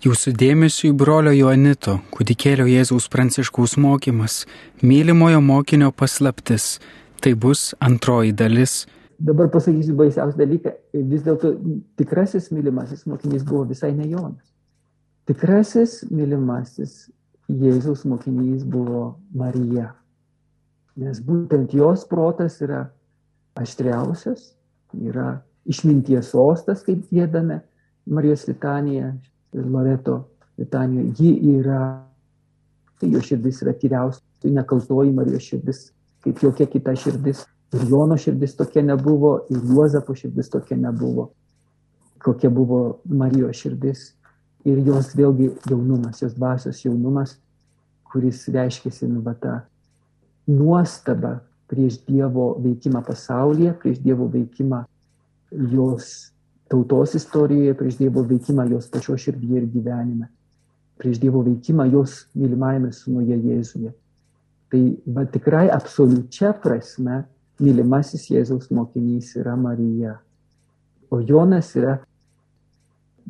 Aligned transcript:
Jūsų 0.00 0.32
dėmesio 0.32 0.86
į 0.88 0.94
brolio 0.96 1.32
Joanito, 1.36 1.98
kūdikėlio 2.16 2.64
Jėzaus 2.70 3.04
Pranciškaus 3.12 3.74
mokymas, 3.76 4.46
mylimojo 4.80 5.42
mokinio 5.44 5.90
paslaptis. 5.92 6.78
Tai 7.20 7.34
bus 7.36 7.74
antroji 7.84 8.32
dalis. 8.32 8.86
Dabar 9.20 9.50
pasakysiu 9.52 9.98
baisiausią 9.98 10.40
dalyką. 10.40 10.72
Vis 11.10 11.26
dėlto 11.26 11.52
tikrasis 12.00 12.48
mylimasis 12.48 13.04
mokinys 13.04 13.44
buvo 13.44 13.66
visai 13.68 13.92
ne 13.92 14.08
Jonas. 14.08 14.46
Tikrasis 15.28 15.98
mylimasis 16.08 17.10
Jėzaus 17.52 18.06
mokinys 18.08 18.64
buvo 18.64 19.18
Marija. 19.36 19.90
Nes 20.96 21.20
būtent 21.20 21.76
jos 21.76 22.08
protas 22.08 22.56
yra 22.64 22.86
aštriausias, 23.60 24.54
yra 24.96 25.42
išminties 25.68 26.32
sostas, 26.32 26.80
kaip 26.88 27.04
gėdame 27.12 27.60
Marijos 28.08 28.48
litanija, 28.48 29.12
Loreto 29.52 30.24
litanijoje, 30.58 31.12
ji 31.18 31.56
yra, 31.58 31.80
tai 33.00 33.10
jo 33.12 33.22
širdis 33.24 33.62
yra 33.64 33.74
tyriausia, 33.74 34.22
tai 34.42 34.52
nekaltoji 34.54 35.12
Marijos 35.16 35.48
širdis, 35.48 35.80
kaip 36.24 36.42
jokia 36.44 36.68
kita 36.70 36.94
širdis. 36.96 37.44
Ir 37.70 37.84
Jono 37.86 38.16
širdis 38.18 38.56
tokia 38.58 38.82
nebuvo, 38.82 39.36
ir 39.50 39.60
Juozapo 39.62 40.14
širdis 40.18 40.50
tokia 40.50 40.76
nebuvo, 40.76 41.28
kokia 42.22 42.50
buvo 42.50 43.00
Marijos 43.04 43.60
širdis. 43.62 44.08
Ir 44.68 44.82
jos 44.84 45.14
vėlgi 45.16 45.52
jaunumas, 45.70 46.20
jos 46.20 46.34
dvasios 46.36 46.82
jaunumas, 46.84 47.38
kuris 48.10 48.42
reiškėsi 48.52 49.08
nu 49.08 49.22
va 49.24 49.32
tą 49.38 49.54
nuostabą 50.50 51.38
prieš 51.70 52.00
Dievo 52.04 52.56
veikimą 52.60 53.00
pasaulyje, 53.06 53.72
prieš 53.80 54.02
Dievo 54.02 54.26
veikimą 54.28 54.82
jos 55.50 56.29
tautos 56.70 57.14
istorijoje, 57.18 57.74
prieš 57.74 57.98
Dievo 57.98 58.22
veikimą 58.22 58.68
jos 58.70 58.86
pačios 58.90 59.24
širdyje 59.24 59.58
ir 59.58 59.66
gyvenime, 59.72 60.28
prieš 61.00 61.18
Dievo 61.18 61.42
veikimą 61.42 61.88
jos 61.90 62.24
mylimajame 62.38 62.92
sūnuje 62.94 63.38
Jėzuje. 63.42 63.90
Tai 64.70 64.82
va 65.10 65.24
tikrai 65.26 65.66
absoliučia 65.74 66.52
prasme 66.62 67.24
mylimasis 67.60 68.28
Jėzaus 68.30 68.70
mokinys 68.70 69.32
yra 69.40 69.56
Marija. 69.58 70.14
O 71.10 71.18
Jonas 71.26 71.72
yra, 71.74 71.96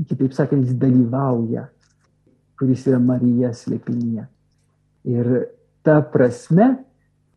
kitaip 0.04 0.36
sakant, 0.36 0.66
jis 0.68 0.76
dalyvauja, 0.76 1.64
kuris 2.60 2.84
yra 2.90 3.00
Marija 3.00 3.54
slėpinyje. 3.56 4.26
Ir 5.08 5.30
ta 5.80 6.02
prasme 6.04 6.74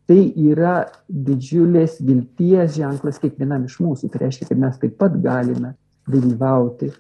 tai 0.04 0.20
yra 0.36 0.82
didžiulės 1.08 1.96
vilties 2.04 2.76
ženklas 2.76 3.24
kiekvienam 3.24 3.64
iš 3.70 3.80
mūsų. 3.80 4.12
Tai 4.12 4.26
reiškia, 4.26 4.50
kad 4.52 4.60
mes 4.60 4.76
taip 4.82 5.00
pat 5.00 5.16
galime 5.24 5.72
dalyvauti 6.10 6.92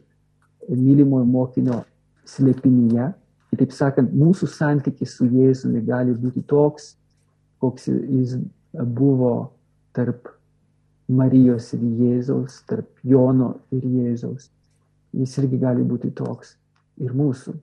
mylimojo 0.69 1.25
mokinio 1.27 1.81
slėpinyje. 2.29 3.09
Kitaip 3.53 3.73
sakant, 3.75 4.13
mūsų 4.17 4.49
santykis 4.49 5.17
su 5.17 5.27
Jėzumi 5.29 5.83
gali 5.85 6.15
būti 6.17 6.41
toks, 6.49 6.95
koks 7.61 7.89
jis 7.91 8.37
buvo 8.73 9.51
tarp 9.93 10.31
Marijos 11.13 11.73
ir 11.75 11.83
Jėzaus, 11.99 12.61
tarp 12.69 12.89
Jono 13.05 13.53
ir 13.75 13.83
Jėzaus. 13.83 14.49
Jis 15.13 15.37
irgi 15.43 15.59
gali 15.61 15.83
būti 15.85 16.09
toks 16.15 16.55
ir 17.03 17.13
mūsų. 17.13 17.53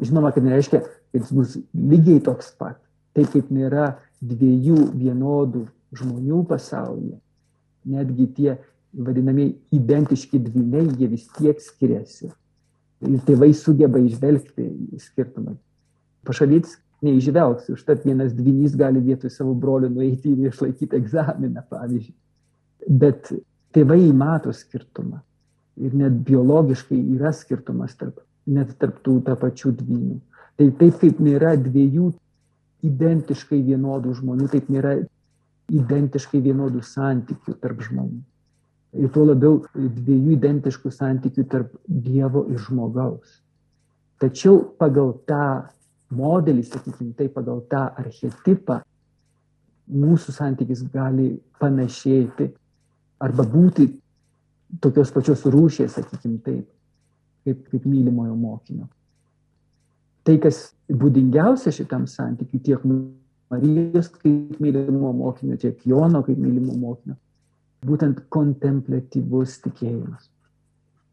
Žinoma, 0.00 0.32
kad 0.34 0.42
nereiškia, 0.42 0.80
kad 0.82 1.20
jis 1.20 1.30
bus 1.30 1.58
lygiai 1.74 2.22
toks 2.24 2.50
pat. 2.58 2.80
Taip 3.14 3.30
kaip 3.30 3.52
nėra 3.54 3.92
dviejų 4.24 4.88
vienodų 4.98 5.68
žmonių 5.94 6.40
pasaulyje, 6.50 7.20
netgi 7.86 8.26
tie 8.34 8.56
vadinami 8.96 9.48
identiški 9.74 10.38
dvyniai, 10.38 10.88
jie 10.98 11.08
vis 11.10 11.26
tiek 11.36 11.60
skiriasi. 11.60 12.30
Ir 13.04 13.20
tėvai 13.26 13.50
sugeba 13.56 14.00
išvelgti 14.00 14.68
skirtumą. 15.02 15.56
Pašalytis 16.24 16.78
neižvelgs, 17.04 17.68
užtat 17.74 18.04
vienas 18.06 18.32
dvynys 18.36 18.76
gali 18.80 19.02
vietoj 19.04 19.32
savo 19.32 19.54
brolio 19.54 19.90
nueiti 19.92 20.32
ir 20.32 20.48
išlaikyti 20.48 20.96
egzaminą, 20.96 21.64
pavyzdžiui. 21.70 22.14
Bet 22.88 23.32
tėvai 23.76 24.06
mato 24.16 24.54
skirtumą. 24.54 25.20
Ir 25.84 25.96
net 25.98 26.20
biologiškai 26.24 27.00
yra 27.16 27.32
skirtumas 27.34 27.96
tarp, 27.98 28.20
net 28.46 28.76
tarp 28.78 29.00
tų 29.04 29.18
tą 29.26 29.34
pačių 29.40 29.74
dvynių. 29.80 30.20
Tai 30.54 30.68
taip 30.78 31.00
kaip 31.00 31.18
nėra 31.18 31.56
dviejų 31.58 32.12
identiškai 32.86 33.58
vienodų 33.66 34.14
žmonių, 34.20 34.46
taip 34.52 34.70
nėra 34.70 35.00
identiškai 35.74 36.38
vienodų 36.44 36.84
santykių 36.86 37.56
tarp 37.58 37.82
žmonių 37.82 38.22
ir 38.94 39.10
tuo 39.14 39.24
labiau 39.26 39.60
dviejų 39.74 40.36
identiškų 40.36 40.92
santykių 40.94 41.44
tarp 41.50 41.72
Dievo 41.88 42.44
ir 42.52 42.60
žmogaus. 42.62 43.40
Tačiau 44.22 44.60
pagal 44.78 45.12
tą 45.28 45.66
modelį, 46.14 46.62
sakykime, 46.68 47.14
tai 47.18 47.28
pagal 47.32 47.64
tą 47.70 47.88
archetipą, 47.98 48.80
mūsų 49.90 50.32
santykis 50.32 50.84
gali 50.92 51.34
panašėti 51.60 52.48
arba 53.24 53.44
būti 53.48 53.88
tokios 54.80 55.10
pačios 55.14 55.44
rūšės, 55.50 55.98
sakykime 55.98 56.38
taip, 56.44 56.68
kaip, 57.44 57.66
kaip 57.70 57.84
mylimojo 57.88 58.36
mokinio. 58.38 58.88
Tai, 60.24 60.38
kas 60.40 60.70
būdingiausia 60.88 61.74
šitam 61.74 62.06
santykiui, 62.08 62.62
tiek 62.64 62.86
Marijos 63.52 64.08
kaip 64.14 64.56
mylimo 64.62 65.12
mokinio, 65.12 65.58
tiek 65.60 65.82
Jono 65.86 66.22
kaip 66.24 66.38
mylimo 66.40 66.78
mokinio, 66.80 67.18
būtent 67.84 68.24
kontemplatyvus 68.32 69.58
tikėjimas. 69.64 70.28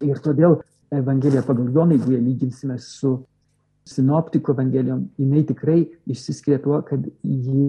Ir 0.05 0.21
todėl 0.23 0.61
Evangelija 0.91 1.43
pagal 1.47 1.69
Joną, 1.71 1.95
jeigu 1.95 2.15
ją 2.15 2.21
lyginsime 2.23 2.77
su 2.81 3.13
sinoptikų 3.87 4.53
evangelijom, 4.55 5.05
jinai 5.19 5.43
tikrai 5.47 5.79
išsiskiria 6.09 6.59
tuo, 6.61 6.81
kad 6.85 7.05
ji 7.23 7.67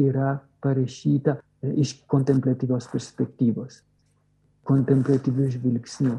yra 0.00 0.38
parašyta 0.64 1.38
iš 1.80 1.94
kontemplatyvios 2.10 2.88
perspektyvos, 2.92 3.80
kontemplatyvių 4.68 5.48
žvilgsnių. 5.54 6.18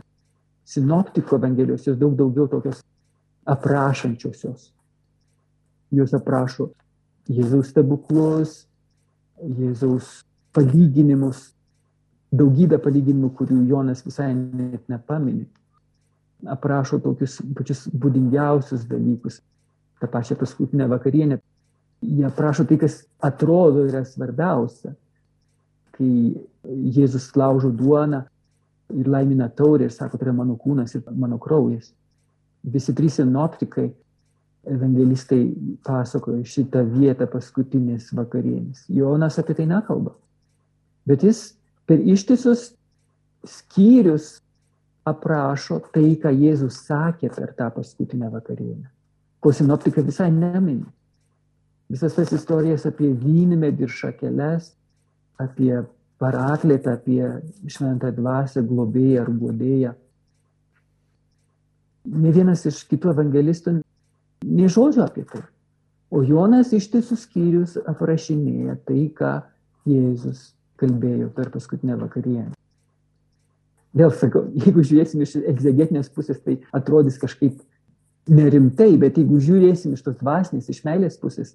Sinoptikų 0.66 1.38
evangelijos 1.38 1.86
jos 1.86 1.98
daug 2.00 2.16
daugiau 2.18 2.48
tokios 2.50 2.82
aprašančiosios. 3.46 4.72
Jos 5.94 6.16
aprašo 6.18 6.72
Jėzaus 7.30 7.72
stebuklus, 7.74 8.66
Jėzaus 9.42 10.24
palyginimus, 10.54 11.55
daugybę 12.34 12.80
palyginimų, 12.82 13.32
kurių 13.38 13.62
Jonas 13.70 14.04
visai 14.06 14.32
net 14.36 14.88
nepamini. 14.92 15.46
Aprašo 16.52 17.00
tokius 17.02 17.40
pačius 17.58 17.86
būdingiausius 17.90 18.86
dalykus. 18.90 19.42
Ta 20.02 20.10
pačia 20.12 20.38
paskutinė 20.40 20.90
vakarienė. 20.92 21.40
Jie 22.06 22.26
aprašo 22.28 22.66
tai, 22.68 22.78
kas 22.82 23.04
atrodo 23.24 23.86
yra 23.88 24.04
svarbiausia. 24.06 24.94
Kai 25.96 26.10
Jėzus 26.66 27.30
laužo 27.40 27.72
duoną 27.72 28.26
ir 28.94 29.08
laimina 29.10 29.48
taurę 29.50 29.88
ir 29.88 29.94
sako, 29.94 30.18
tai 30.18 30.28
yra 30.28 30.36
mano 30.36 30.58
kūnas 30.60 30.98
ir 30.98 31.06
mano 31.16 31.40
kraujas. 31.42 31.94
Visi 32.66 32.94
trys 32.98 33.20
sinoptikai, 33.22 33.88
evangelistai 34.66 35.42
pasakoja 35.86 36.44
šitą 36.50 36.82
vietą 36.90 37.28
paskutinės 37.30 38.12
vakarienės. 38.18 38.86
Jonas 38.90 39.40
apie 39.40 39.56
tai 39.58 39.68
nekalba. 39.70 40.16
Bet 41.06 41.24
jis 41.24 41.55
per 41.86 42.02
ištisus 42.02 42.72
skyrius 43.46 44.40
aprašo 45.06 45.80
tai, 45.94 46.16
ką 46.18 46.32
Jėzus 46.34 46.82
sakė 46.88 47.30
per 47.36 47.54
tą 47.58 47.70
paskutinę 47.76 48.32
vakarienę. 48.34 48.90
Ko 49.40 49.54
sinoptika 49.54 50.02
visai 50.02 50.32
nemini. 50.34 50.86
Visas 51.92 52.16
tas 52.18 52.32
istorijas 52.34 52.88
apie 52.90 53.12
vynmedį 53.14 53.86
ir 53.86 53.94
šakeles, 53.94 54.72
apie 55.38 55.84
paraklėtą, 56.22 56.96
apie 56.98 57.70
šventą 57.70 58.10
dvasę, 58.16 58.64
globėją 58.66 59.26
ar 59.26 59.30
guodėją. 59.30 59.92
Ne 62.16 62.32
vienas 62.34 62.66
iš 62.66 62.82
kitų 62.90 63.14
evangelistų 63.14 63.76
nei 64.46 64.72
žodžio 64.72 65.06
apie 65.06 65.28
tai. 65.30 65.44
O 66.10 66.24
Jonas 66.26 66.74
ištisus 66.74 67.26
skyrius 67.28 67.78
aprašinėja 67.86 68.80
tai, 68.88 69.06
ką 69.14 69.38
Jėzus 69.90 70.55
kalbėjau 70.82 71.30
per 71.36 71.52
paskutinę 71.54 71.98
vakarienę. 72.00 72.54
Vėl 73.96 74.12
sakau, 74.12 74.44
jeigu 74.60 74.84
žiūrėsim 74.84 75.22
iš 75.24 75.38
egzegetinės 75.54 76.10
pusės, 76.12 76.42
tai 76.44 76.58
atrodys 76.76 77.20
kažkaip 77.22 77.62
nerimtai, 78.28 78.92
bet 79.00 79.20
jeigu 79.20 79.40
žiūrėsim 79.40 79.94
iš 79.96 80.04
tos 80.04 80.18
dvasinės, 80.20 80.68
iš 80.72 80.82
meilės 80.88 81.16
pusės, 81.22 81.54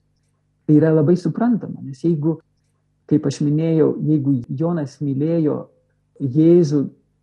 tai 0.65 0.79
yra 0.79 0.95
labai 0.95 1.19
suprantama. 1.21 1.83
Nes 1.85 2.01
jeigu, 2.05 2.39
kaip 3.11 3.29
aš 3.29 3.43
minėjau, 3.45 3.93
jeigu 4.07 4.39
Jonas 4.49 4.97
mylėjo 5.05 5.67
Jėzų, 6.21 6.83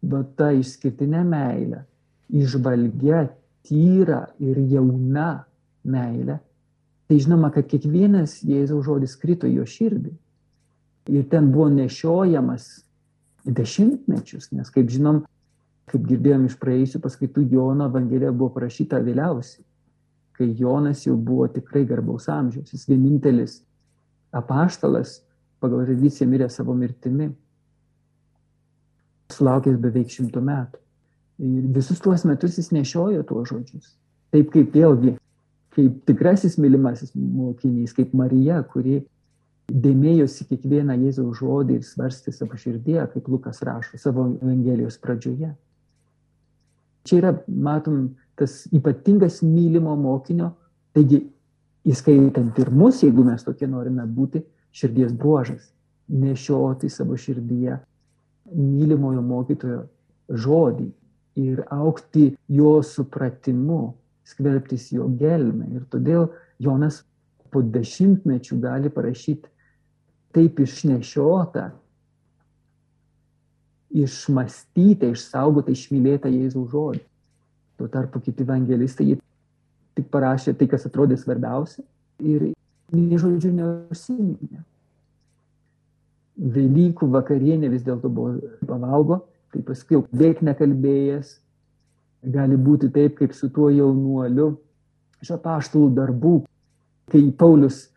bet 0.10 0.30
tą 0.38 0.52
išskirtinę 0.58 1.24
meilę, 1.26 1.84
išvalgia, 2.34 3.28
tyra 3.66 4.24
ir 4.42 4.58
jauna 4.70 5.32
meilė, 5.86 6.40
tai 7.10 7.20
žinoma, 7.24 7.50
kad 7.54 7.70
kiekvienas 7.70 8.40
Jėzaus 8.46 8.86
žodis 8.86 9.18
krito 9.18 9.50
jo 9.50 9.66
širdį 9.66 10.14
ir 11.08 11.26
ten 11.32 11.52
buvo 11.52 11.70
nešiojamas 11.74 12.68
dešimtmečius, 13.48 14.52
nes 14.52 14.70
kaip 14.74 14.90
žinom, 14.92 15.24
Kaip 15.88 16.04
girdėjom 16.04 16.50
iš 16.50 16.58
praėjusių 16.60 17.00
paskaitų, 17.04 17.46
Jono 17.54 17.86
Evangelija 17.88 18.34
buvo 18.36 18.52
parašyta 18.58 19.00
vėliausiai, 19.06 19.64
kai 20.36 20.50
Jonas 20.60 21.06
jau 21.06 21.16
buvo 21.16 21.48
tikrai 21.52 21.86
garbaus 21.88 22.28
amžiaus. 22.32 22.74
Jis 22.76 22.84
vienintelis 22.90 23.62
apaštalas 24.36 25.22
pagal 25.64 25.86
tradiciją 25.88 26.28
mirė 26.28 26.50
savo 26.52 26.76
mirtimi, 26.76 27.30
sulaukęs 29.32 29.80
beveik 29.80 30.12
šimtų 30.12 30.44
metų. 30.50 30.84
Ir 31.48 31.72
visus 31.72 32.04
tuos 32.04 32.26
metus 32.28 32.60
jis 32.60 32.74
nešiojo 32.76 33.24
tuos 33.30 33.48
žodžius. 33.54 33.96
Taip 34.36 34.52
kaip 34.52 34.76
vėlgi, 34.76 35.16
kaip 35.78 36.02
tikrasis 36.10 36.60
mylimasis 36.60 37.16
mokinys, 37.16 37.96
kaip 37.96 38.12
Marija, 38.18 38.60
kuri 38.74 39.06
dėmėjosi 39.68 40.48
kiekvieną 40.48 40.96
Jėzaus 41.02 41.42
žodį 41.42 41.80
ir 41.80 41.86
svarstė 41.86 42.32
savo 42.32 42.58
širdėje, 42.60 43.08
kaip 43.14 43.28
Lukas 43.28 43.62
rašo 43.68 44.00
savo 44.00 44.30
Evangelijos 44.38 44.98
pradžioje. 45.04 45.54
Čia 47.08 47.18
yra, 47.20 47.34
matom, 47.48 48.16
tas 48.40 48.66
ypatingas 48.72 49.42
mylimo 49.44 49.96
mokinio, 50.00 50.54
taigi 50.96 51.26
įskaitant 51.88 52.58
ir 52.60 52.72
mus, 52.72 53.02
jeigu 53.04 53.26
mes 53.28 53.44
tokie 53.44 53.68
norime 53.68 54.06
būti, 54.08 54.44
širdies 54.72 55.14
bruožas- 55.14 55.72
nešioti 56.24 56.90
savo 56.90 57.18
širdyje 57.18 57.80
mylimojo 58.54 59.22
mokytojo 59.22 59.84
žodį 60.30 60.88
ir 61.36 61.64
aukti 61.70 62.38
jo 62.48 62.82
supratimu, 62.84 63.94
skverbtis 64.24 64.92
jo 64.92 65.08
gelmę. 65.08 65.68
Ir 65.76 65.86
todėl 65.92 66.30
Jonas 66.60 67.04
po 67.52 67.62
dešimtmečių 67.62 68.60
gali 68.62 68.90
parašyti 68.90 69.50
taip 70.38 70.60
išnešiota, 70.62 71.72
išmastyta, 73.98 75.10
išsaugota, 75.16 75.74
išmylėta 75.74 76.30
Jėzaus 76.30 76.70
žodį. 76.74 77.02
Tuo 77.78 77.88
tarpu 77.94 78.22
kiti 78.22 78.46
evangelistai 78.46 79.16
tik 79.98 80.10
parašė 80.14 80.54
tai, 80.58 80.68
kas 80.70 80.86
atrodė 80.90 81.18
svarbiausia 81.18 81.84
ir 82.22 82.52
nei 82.94 83.18
žodžiu 83.20 83.52
neužsiminė. 83.56 84.62
Velykų 86.38 87.10
vakarienė 87.16 87.72
vis 87.74 87.86
dėlto 87.86 88.12
buvo 88.14 88.38
pavalgo, 88.70 89.24
tai 89.54 89.64
paskui 89.66 89.98
jau 89.98 90.04
beveik 90.12 90.44
nekalbėjęs, 90.46 91.34
gali 92.30 92.58
būti 92.62 92.92
taip, 92.94 93.18
kaip 93.18 93.34
su 93.34 93.50
tuo 93.54 93.72
jaunuoliu 93.74 94.52
iš 95.24 95.34
apaštalų 95.34 95.90
darbų, 95.98 96.36
kai 97.10 97.24
Paulius 97.40 97.88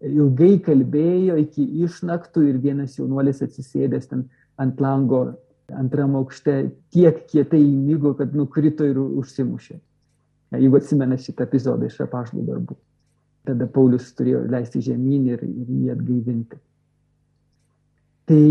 ilgai 0.00 0.56
kalbėjo 0.64 1.36
iki 1.42 1.64
išnaktų 1.84 2.46
ir 2.48 2.58
vienas 2.62 2.96
jaunuolis 2.98 3.42
atsisėdęs 3.44 4.08
ten 4.10 4.26
ant 4.60 4.80
lango 4.80 5.24
antram 5.76 6.16
aukšte 6.18 6.70
tiek 6.94 7.22
kietai 7.30 7.60
įmygo, 7.62 8.14
kad 8.18 8.34
nukrito 8.34 8.86
ir 8.86 8.98
užsimušė. 8.98 9.78
Jeigu 10.58 10.80
atsimena 10.80 11.18
šitą 11.20 11.46
epizodą 11.46 11.86
iš 11.86 12.00
apaštalų 12.02 12.46
darbų. 12.48 12.76
Tada 13.46 13.68
Paulius 13.70 14.08
turėjo 14.18 14.42
leisti 14.50 14.82
žemyn 14.84 15.28
ir, 15.30 15.44
ir 15.46 15.68
jį 15.70 15.92
atgaivinti. 15.94 16.58
Tai 18.30 18.42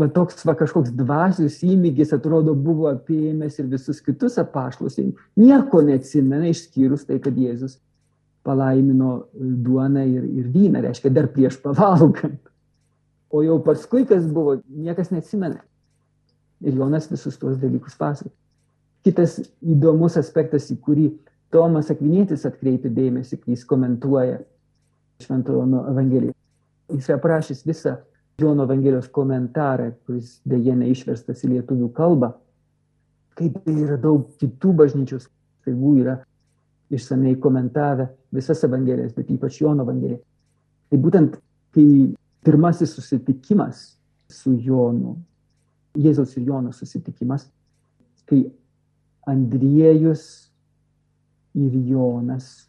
va, 0.00 0.08
toks 0.12 0.40
va, 0.48 0.54
kažkoks 0.58 0.94
dvasios 0.96 1.60
įmygis 1.64 2.14
atrodo 2.16 2.54
buvo 2.56 2.88
apėmęs 2.90 3.60
ir 3.60 3.68
visus 3.70 4.00
kitus 4.04 4.40
apaštlus. 4.40 4.98
Nieko 5.38 5.82
neatsimena 5.84 6.48
išskyrus 6.50 7.06
tai, 7.08 7.20
kad 7.24 7.36
Jėzus 7.36 7.76
palaimino 8.48 9.12
duoną 9.36 10.04
ir, 10.08 10.24
ir 10.40 10.48
vyną, 10.54 10.82
reiškia 10.86 11.12
dar 11.12 11.28
prieš 11.34 11.60
pavalgant. 11.62 12.40
O 13.28 13.42
jau 13.44 13.58
paskui, 13.60 14.06
kas 14.08 14.24
buvo, 14.32 14.56
niekas 14.72 15.12
neatsimena. 15.12 15.60
Ir 16.64 16.78
Jonas 16.80 17.10
visus 17.10 17.36
tuos 17.38 17.58
dalykus 17.60 17.98
pasakoja. 17.98 18.32
Kitas 19.06 19.36
įdomus 19.62 20.16
aspektas, 20.18 20.70
į 20.72 20.78
kurį 20.82 21.10
Tomas 21.54 21.92
Akvinėtis 21.92 22.46
atkreipia 22.48 22.90
dėmesį, 22.92 23.38
kai 23.42 23.54
jis 23.54 23.62
komentuoja 23.68 24.40
Šventojo 25.22 25.84
Evangeliją. 25.92 26.34
Jis 26.92 27.08
aprašys 27.14 27.62
visą 27.68 27.98
Jono 28.40 28.64
Evangelijos 28.68 29.08
komentarą, 29.12 29.92
kuris 30.06 30.38
dėje 30.48 30.74
neišverstas 30.78 31.44
į 31.44 31.54
lietuvių 31.56 31.88
kalbą, 31.94 32.32
kaip 33.38 33.60
tai 33.64 33.74
yra 33.84 33.96
daug 34.00 34.28
kitų 34.40 34.74
bažnyčios 34.78 35.28
taigų 35.66 35.94
yra 36.02 36.18
išsamei 36.90 37.36
komentavę 37.40 38.08
visas 38.32 38.64
Evangelijas, 38.64 39.14
bet 39.16 39.30
ypač 39.30 39.60
Jono 39.60 39.84
Evangeliją. 39.84 40.20
Tai 40.88 40.98
būtent, 41.04 41.36
kai 41.74 41.86
pirmasis 42.44 42.94
susitikimas 42.96 43.82
su 44.32 44.54
Jonu, 44.64 45.16
Jėzaus 45.98 46.36
ir 46.38 46.48
Jono 46.48 46.72
susitikimas, 46.72 47.48
kai 48.28 48.44
Andriejus 49.28 50.24
ir 51.58 51.74
Jonas, 51.88 52.68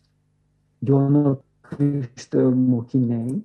Jono 0.82 1.38
Krikštojo 1.70 2.52
mokiniai, 2.56 3.38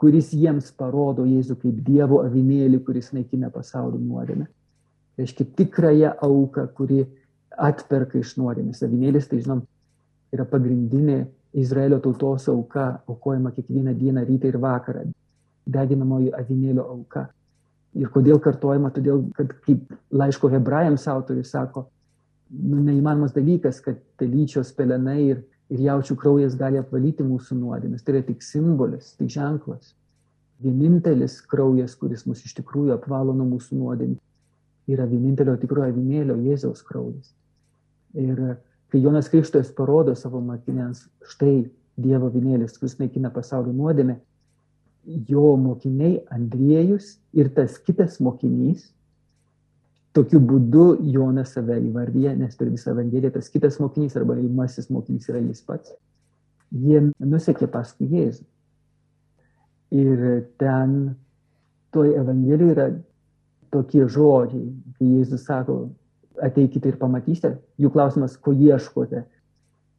kuris 0.00 0.30
jiems 0.36 0.70
parodo 0.76 1.24
Jėzų 1.26 1.56
kaip 1.62 1.80
Dievo 1.84 2.20
avinėlį, 2.24 2.82
kuris 2.84 3.10
naikina 3.16 3.50
pasaulio 3.52 3.98
nuodėmę. 4.00 4.46
Reiškia 5.16 5.46
tikrąją 5.56 6.12
auką, 6.22 6.66
kuri 6.76 7.06
atperka 7.56 8.18
iš 8.20 8.36
nuodėmės. 8.40 8.82
Avinėlis, 8.84 9.28
tai 9.30 9.40
žinom, 9.42 9.62
yra 10.34 10.46
pagrindinė 10.48 11.24
Izraelio 11.56 11.98
tautos 12.04 12.48
auka, 12.52 13.00
aukojama 13.08 13.52
kiekvieną 13.56 13.94
dieną, 13.96 14.24
rytą 14.28 14.50
ir 14.50 14.58
vakarą. 14.60 15.06
Deginamoji 15.66 16.32
avinėlio 16.36 16.84
auka. 16.92 17.26
Ir 17.96 18.10
kodėl 18.12 18.38
kartojama? 18.44 18.90
Todėl, 18.92 19.22
kad 19.36 19.54
kaip 19.64 19.86
laiško 20.12 20.50
hebrajams 20.52 21.06
autorius 21.08 21.54
sako, 21.54 21.86
nu, 22.50 22.82
neįmanomas 22.84 23.32
dalykas, 23.34 23.80
kad 23.84 24.02
telyčios 24.20 24.74
pelenai 24.76 25.22
ir, 25.30 25.40
ir 25.72 25.80
jaučių 25.88 26.18
kraujas 26.20 26.58
gali 26.60 26.78
apvalyti 26.82 27.24
mūsų 27.26 27.56
nuodėmes. 27.62 28.04
Tai 28.04 28.18
yra 28.18 28.26
tik 28.26 28.44
simbolis, 28.44 29.14
tik 29.16 29.32
ženklas. 29.32 29.94
Vienintelis 30.62 31.40
kraujas, 31.48 31.96
kuris 31.96 32.26
mus 32.28 32.44
iš 32.44 32.54
tikrųjų 32.60 32.94
apvalo 32.94 33.34
nuo 33.36 33.48
mūsų 33.56 33.80
nuodėmės, 33.80 34.20
yra 34.92 35.08
vienintelio 35.08 35.56
tikrojo 35.60 35.90
avinėlio 35.90 36.36
Jėzaus 36.46 36.84
kraujas. 36.86 37.32
Ir 38.16 38.40
kai 38.92 39.02
Jonas 39.02 39.28
Krikštojas 39.32 39.72
parodo 39.76 40.14
savo 40.16 40.40
mokiniams, 40.44 41.06
štai 41.32 41.66
Dievo 41.96 42.28
avinėlis, 42.28 42.76
kuris 42.76 42.98
naikina 43.00 43.30
pasaulio 43.32 43.72
nuodėmę, 43.72 44.18
jo 45.30 45.54
mokiniai 45.60 46.18
Andriejus 46.34 47.14
ir 47.36 47.48
tas 47.56 47.78
kitas 47.80 48.18
mokinys 48.20 48.90
Tokiu 50.16 50.38
būdu 50.40 50.84
Jonas 51.12 51.50
save 51.52 51.76
įvardyja, 51.90 52.32
nes 52.38 52.54
per 52.56 52.70
visą 52.72 52.94
Evangeliją 52.94 53.34
tas 53.34 53.50
kitas 53.52 53.76
mokinys 53.82 54.14
arba 54.16 54.38
įmasis 54.40 54.88
mokinys 54.88 55.28
yra 55.28 55.42
jis 55.42 55.60
pats. 55.66 55.92
Jie 56.72 57.02
nusekė 57.20 57.68
paskui 57.68 58.08
Jėzų. 58.14 58.46
Ir 59.96 60.22
ten 60.62 60.94
toj 61.92 62.14
Evangelijoje 62.22 62.76
yra 62.78 62.86
tokie 63.74 64.06
žodžiai, 64.08 64.70
kai 64.96 65.10
Jėzus 65.18 65.44
sako, 65.50 65.76
ateikite 66.42 66.92
ir 66.92 66.98
pamatysite. 67.00 67.56
Jų 67.80 67.90
klausimas, 67.94 68.36
ko 68.36 68.52
ieškote? 68.52 69.24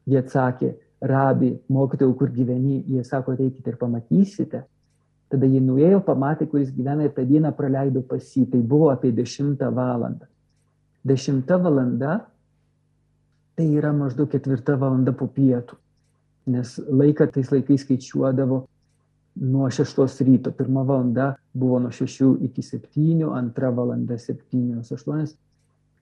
Jie 0.08 0.20
atsakė, 0.22 0.74
rabi, 1.01 1.53
mokytojau, 1.74 2.13
kur 2.17 2.32
gyveni. 2.34 2.82
Jie 2.88 3.03
sako, 3.08 3.36
ateikite 3.38 3.74
ir 3.74 3.79
pamatysite. 3.82 4.63
Tada 5.27 5.50
jį 5.50 5.60
nuėjo, 5.63 6.00
pamatė, 6.08 6.48
kuris 6.48 6.72
gyvena 6.72 7.08
ir 7.08 7.12
tą 7.15 7.25
dieną 7.27 7.51
praleido 7.56 8.03
pas 8.08 8.24
jį. 8.24 8.46
Tai 8.53 8.62
buvo 8.63 8.91
apie 8.94 9.12
10 9.15 9.60
valandą. 9.75 10.29
10 11.08 11.53
valanda 11.63 12.22
tai 13.58 13.67
yra 13.74 13.91
maždaug 13.94 14.29
4 14.29 14.77
valanda 14.77 15.13
po 15.17 15.27
pietų. 15.27 15.77
Nes 16.53 16.77
laiką 16.77 17.27
tais 17.34 17.50
laikais 17.51 17.84
skaičiuodavo 17.84 18.62
nuo 19.41 19.70
6 19.70 20.22
ryto. 20.27 20.51
Pirma 20.51 20.84
valanda 20.86 21.36
buvo 21.53 21.79
nuo 21.79 21.91
6 21.91 22.38
iki 22.46 22.62
7, 22.62 23.24
antra 23.34 23.72
valanda 23.72 24.17
7, 24.17 24.84
8, 24.84 25.36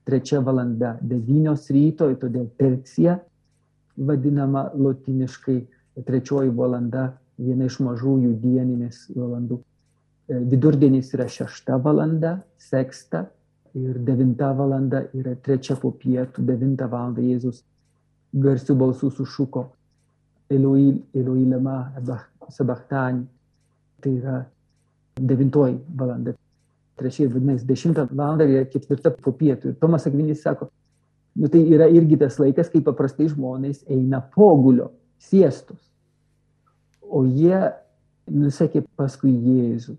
trečia 0.06 0.40
valanda 0.40 0.96
9 1.02 1.70
ryto, 1.74 2.08
todėl 2.20 2.48
tercija 2.58 3.18
vadinama 3.96 4.70
lotiniškai, 4.76 5.56
trečioji 6.06 6.52
valanda 6.54 7.08
viena 7.40 7.66
iš 7.66 7.80
mažųjų 7.84 8.34
dieninės 8.42 9.06
valandų. 9.16 9.60
E, 10.28 10.40
vidurdienis 10.52 11.12
yra 11.16 11.26
šešta 11.30 11.78
valanda, 11.82 12.36
seksta 12.58 13.26
ir 13.76 13.98
devinta 14.04 14.52
valanda 14.56 15.04
yra 15.16 15.34
trečia 15.42 15.76
po 15.80 15.92
pietų, 15.92 16.44
devintą 16.46 16.88
valandą 16.92 17.24
Jėzus 17.24 17.64
garsių 18.36 18.76
balsų 18.76 19.10
sušuko 19.16 19.66
Eloi, 20.50 20.92
Eloi 21.14 21.44
lema 21.50 21.92
sabachtani. 22.48 23.26
Tai 24.00 24.12
yra 24.12 24.36
devintoji 25.16 25.78
valanda. 25.96 26.34
Trečia, 26.96 27.28
vadinasi, 27.28 27.66
dešimtą 27.68 28.06
valandą 28.10 28.46
yra 28.48 28.64
ketvirta 28.72 29.12
po 29.12 29.34
pietų. 29.36 29.72
Ir 29.72 29.80
Tomas 29.80 30.06
Akvinis 30.08 30.40
sako, 30.44 30.70
nu 31.36 31.50
tai 31.52 31.60
yra 31.68 31.90
irgi 31.92 32.16
tas 32.22 32.38
laikas, 32.40 32.70
kai 32.72 32.80
paprastai 32.84 33.28
žmonės 33.28 33.82
eina 33.92 34.22
pogulio, 34.32 34.94
siestus 35.20 35.82
o 37.08 37.24
jie 37.24 37.58
nusekė 38.26 38.82
paskui 38.98 39.32
Jėzų, 39.32 39.96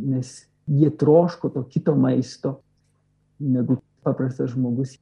nes 0.00 0.32
jie 0.70 0.90
troško 0.90 1.50
to 1.54 1.62
kito 1.70 1.94
maisto, 1.98 2.58
negu 3.40 3.78
paprastas 4.04 4.52
žmogus, 4.54 4.96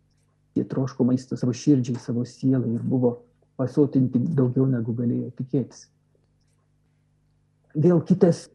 jie 0.57 0.65
troško 0.69 1.07
maisto 1.09 1.39
savo 1.39 1.55
širdžiai, 1.57 2.01
savo 2.03 2.25
sielai 2.29 2.75
ir 2.77 2.85
buvo 2.85 3.19
pasotinti 3.59 4.21
daugiau 4.21 4.69
negu 4.71 4.95
galėjo 4.95 5.33
tikėtis. 5.39 5.89
Vėl 7.79 8.01
kitas 8.07 8.47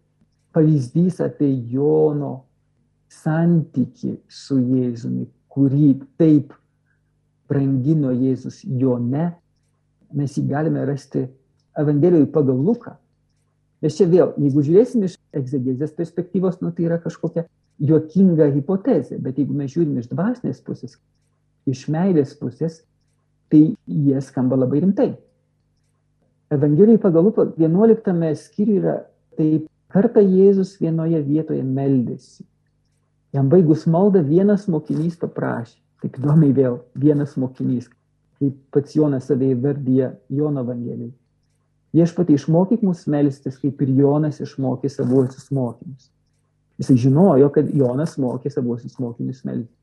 pavyzdys 0.54 1.20
apie 1.24 1.50
Jono 1.74 2.44
santyki 3.22 4.18
su 4.32 4.58
Jėzumi, 4.60 5.28
kurį 5.54 5.94
taip 6.20 6.54
brangino 7.50 8.14
Jėzus 8.16 8.62
Jone, 8.66 9.32
mes 10.14 10.38
jį 10.38 10.46
galime 10.50 10.86
rasti 10.90 11.26
Evangelijoje 11.80 12.30
pagal 12.34 12.60
Luką. 12.68 12.96
Nes 13.84 13.98
čia 13.98 14.08
vėl, 14.08 14.32
jeigu 14.40 14.64
žiūrėsim 14.64 15.04
iš 15.08 15.18
egzegezės 15.36 15.92
perspektyvos, 15.98 16.62
nu, 16.64 16.72
tai 16.72 16.86
yra 16.88 17.00
kažkokia 17.04 17.44
juokinga 17.84 18.48
hipotezė, 18.54 19.18
bet 19.20 19.42
jeigu 19.42 19.58
mes 19.58 19.74
žiūrim 19.74 19.98
iš 20.00 20.08
dvasinės 20.12 20.62
pusės, 20.64 20.96
iš 21.68 21.88
meilės 21.92 22.36
pusės, 22.40 22.80
tai 23.52 23.74
jie 23.88 24.22
skamba 24.24 24.60
labai 24.62 24.84
rimtai. 24.86 25.10
Evangelijai 26.54 27.02
pagal 27.02 27.28
Luką 27.28 27.50
11 27.58 28.34
skyriuje 28.40 28.80
yra 28.80 28.96
taip, 29.38 29.68
kartą 29.94 30.22
Jėzus 30.22 30.78
vienoje 30.82 31.20
vietoje 31.26 31.64
meldėsi. 31.66 32.46
Jam 33.34 33.50
baigus 33.50 33.88
maldą 33.90 34.22
vienas 34.26 34.68
mokinys 34.70 35.18
paprašė, 35.18 35.80
taip 36.04 36.20
įdomiai 36.20 36.54
vėl, 36.54 36.78
vienas 36.94 37.34
mokinys, 37.40 37.88
kaip 38.38 38.60
pats 38.76 38.94
Jonas 38.94 39.26
save 39.30 39.50
įvardyja 39.56 40.12
Jono 40.30 40.62
Evangelijai. 40.62 41.14
Viešpatai 41.94 42.38
išmokyk 42.38 42.82
mus 42.86 43.06
melstis, 43.10 43.58
kaip 43.62 43.82
ir 43.86 43.94
Jonas 43.98 44.40
išmokė 44.42 44.90
savuosius 44.90 45.50
mokinius. 45.54 46.10
Jis 46.82 46.94
žinojo, 47.06 47.50
kad 47.54 47.70
Jonas 47.74 48.18
mokė 48.22 48.50
savuosius 48.54 48.98
mokinius 49.02 49.44
melstis. 49.46 49.78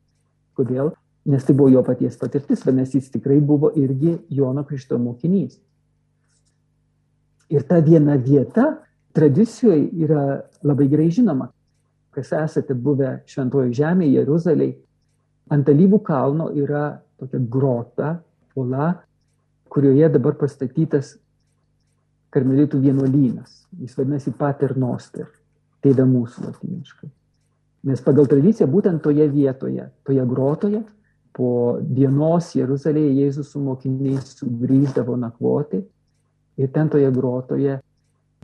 Kodėl? 0.58 0.94
Nes 1.30 1.44
tai 1.44 1.54
buvo 1.54 1.70
jo 1.70 1.82
paties 1.86 2.16
patirtis, 2.18 2.64
vadinasi, 2.66 2.98
jis 2.98 3.12
tikrai 3.14 3.38
buvo 3.44 3.70
irgi 3.78 4.16
Jono 4.34 4.64
Krikšto 4.66 4.98
mokinys. 4.98 5.58
Ir 7.50 7.66
ta 7.66 7.78
viena 7.82 8.14
vieta 8.18 8.76
tradicijoje 9.14 9.88
yra 10.06 10.24
labai 10.62 10.86
gerai 10.90 11.10
žinoma. 11.14 11.50
Kas 12.14 12.32
esate 12.34 12.74
buvę 12.74 13.20
Šventojo 13.30 13.70
žemėje, 13.74 14.18
Jeruzalėje, 14.18 14.76
ant 15.54 15.68
alyvų 15.70 16.00
kalno 16.06 16.48
yra 16.54 17.00
tokia 17.20 17.38
grota, 17.52 18.10
uola, 18.58 18.92
kurioje 19.70 20.08
dabar 20.10 20.34
pastatytas 20.40 21.14
karmelitų 22.34 22.80
vienuolynas. 22.82 23.64
Jis 23.78 23.96
vadinasi 23.98 24.32
Pater 24.38 24.76
Noster, 24.78 25.28
tėda 25.84 26.06
mūsų 26.06 26.46
latiniškai. 26.48 27.10
Nes 27.90 28.02
pagal 28.04 28.26
tradiciją 28.28 28.66
būtent 28.70 29.02
toje 29.02 29.26
vietoje, 29.30 29.86
toje 30.04 30.24
grotoje, 30.28 30.82
po 31.32 31.78
dienos 31.80 32.50
Jeruzalėje 32.58 33.14
Jėzus 33.22 33.52
su 33.54 33.62
mokiniais 33.62 34.34
sugrįždavo 34.34 35.14
nakvoti 35.16 35.80
ir 36.60 36.72
ten 36.74 36.90
toje 36.90 37.08
grotoje 37.14 37.78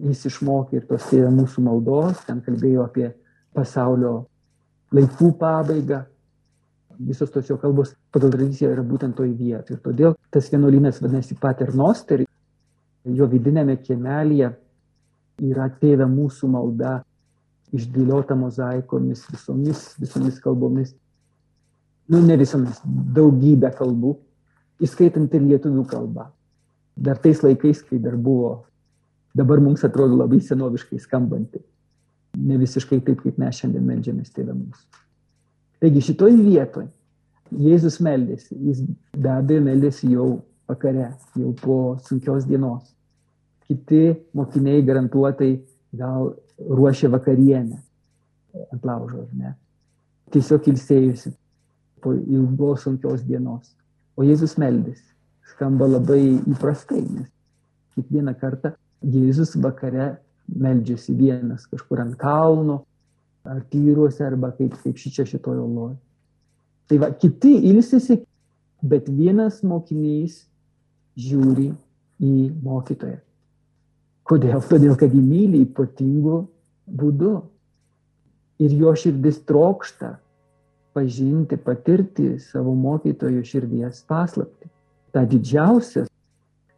jis 0.03 0.27
išmokė 0.31 0.81
ir 0.81 0.87
tos 0.89 1.09
tėda 1.11 1.31
mūsų 1.35 1.65
maldos, 1.67 2.21
ten 2.29 2.43
kalbėjo 2.45 2.87
apie 2.87 3.11
pasaulio 3.57 4.15
laikų 4.95 5.33
pabaigą. 5.41 6.05
Visos 6.97 7.33
tos 7.33 7.49
jo 7.51 7.59
kalbos 7.61 7.91
pagal 8.15 8.31
tradiciją 8.33 8.71
yra 8.73 8.85
būtent 8.87 9.17
toje 9.19 9.35
vietoje. 9.37 9.77
Ir 9.77 9.83
todėl 9.85 10.15
tas 10.33 10.49
vienuolynas 10.53 11.03
vadinasi 11.03 11.37
Pater 11.41 11.75
Noster 11.77 12.25
jo 13.15 13.27
vidinėme 13.31 13.77
kiemelėje 13.79 14.51
yra 15.47 15.69
tėvė 15.81 16.07
mūsų 16.11 16.49
malda, 16.51 17.01
išdėliota 17.77 18.37
mozaikomis, 18.39 19.27
visomis, 19.31 19.83
visomis 20.01 20.39
kalbomis. 20.43 20.95
Nu, 22.09 22.23
ne 22.23 22.37
visomis, 22.39 22.79
daugybę 22.87 23.73
kalbų, 23.77 24.15
įskaitant 24.83 25.33
ir 25.35 25.45
lietuvių 25.45 25.85
kalbą. 25.91 26.29
Dar 26.97 27.19
tais 27.21 27.43
laikais, 27.45 27.83
kai 27.85 27.99
dar 28.01 28.17
buvo, 28.17 28.67
dabar 29.37 29.61
mums 29.61 29.85
atrodo 29.85 30.17
labai 30.17 30.41
senoviškai 30.41 31.01
skambanti. 31.03 31.61
Ne 32.37 32.59
visiškai 32.61 33.01
taip, 33.05 33.23
kaip 33.23 33.39
mes 33.41 33.57
šiandien 33.57 33.87
melžiamės 33.87 34.35
tėvę 34.35 34.53
mūsų. 34.57 35.03
Taigi 35.81 36.03
šitoj 36.11 36.37
vietoj 36.41 36.91
Jėzus 37.57 38.01
meldėsi, 38.03 38.57
jis 38.59 38.83
be 39.15 39.31
abejo 39.31 39.63
meldėsi 39.63 40.11
jau 40.11 40.27
vakare, 40.67 41.13
jau 41.39 41.53
po 41.61 41.77
sunkios 42.03 42.45
dienos 42.49 42.97
kiti 43.67 44.17
mokiniai 44.35 44.83
garantuotai 44.83 45.53
gal 45.95 46.35
ruošia 46.59 47.11
vakarienę 47.11 47.79
ant 48.73 48.85
laužo, 48.87 49.27
ne? 49.37 49.55
Tiesiog 50.33 50.67
ilsėjusi 50.71 51.33
po 52.03 52.15
ilgos 52.15 52.87
sunkios 52.87 53.23
dienos. 53.27 53.75
O 54.17 54.25
Jėzus 54.25 54.57
meldėsi. 54.59 55.05
Skamba 55.53 55.87
labai 55.87 56.39
įprastai, 56.51 57.03
nes 57.05 57.29
kiekvieną 57.95 58.35
kartą 58.41 58.73
Jėzus 59.07 59.55
vakare 59.63 60.17
meldžiasi 60.49 61.15
vienas 61.17 61.67
kažkur 61.71 62.03
ant 62.05 62.17
kalno, 62.21 62.83
ar 63.47 63.63
tyruose, 63.71 64.25
arba 64.27 64.51
kaip, 64.57 64.75
kaip 64.83 64.99
šičia 64.99 65.27
šitojo 65.29 65.67
loje. 65.67 65.97
Tai 66.87 66.99
va, 67.03 67.11
kiti 67.19 67.53
ilsisi, 67.71 68.21
bet 68.87 69.09
vienas 69.11 69.63
mokinys 69.67 70.45
žiūri 71.19 71.71
į 72.23 72.35
mokytoją. 72.63 73.19
Kodėl? 74.27 74.63
Todėl, 74.67 74.95
kad 74.99 75.15
jį 75.15 75.23
myli 75.23 75.63
ypatingu 75.67 76.41
būdu. 76.87 77.35
Ir 78.63 78.73
jo 78.73 78.95
širdis 78.97 79.43
trokšta 79.47 80.17
pažinti, 80.97 81.59
patirti 81.61 82.39
savo 82.41 82.73
mokytojo 82.75 83.43
širdies 83.45 84.01
paslapti. 84.09 84.71
Ta 85.13 85.27
didžiausia 85.29 86.07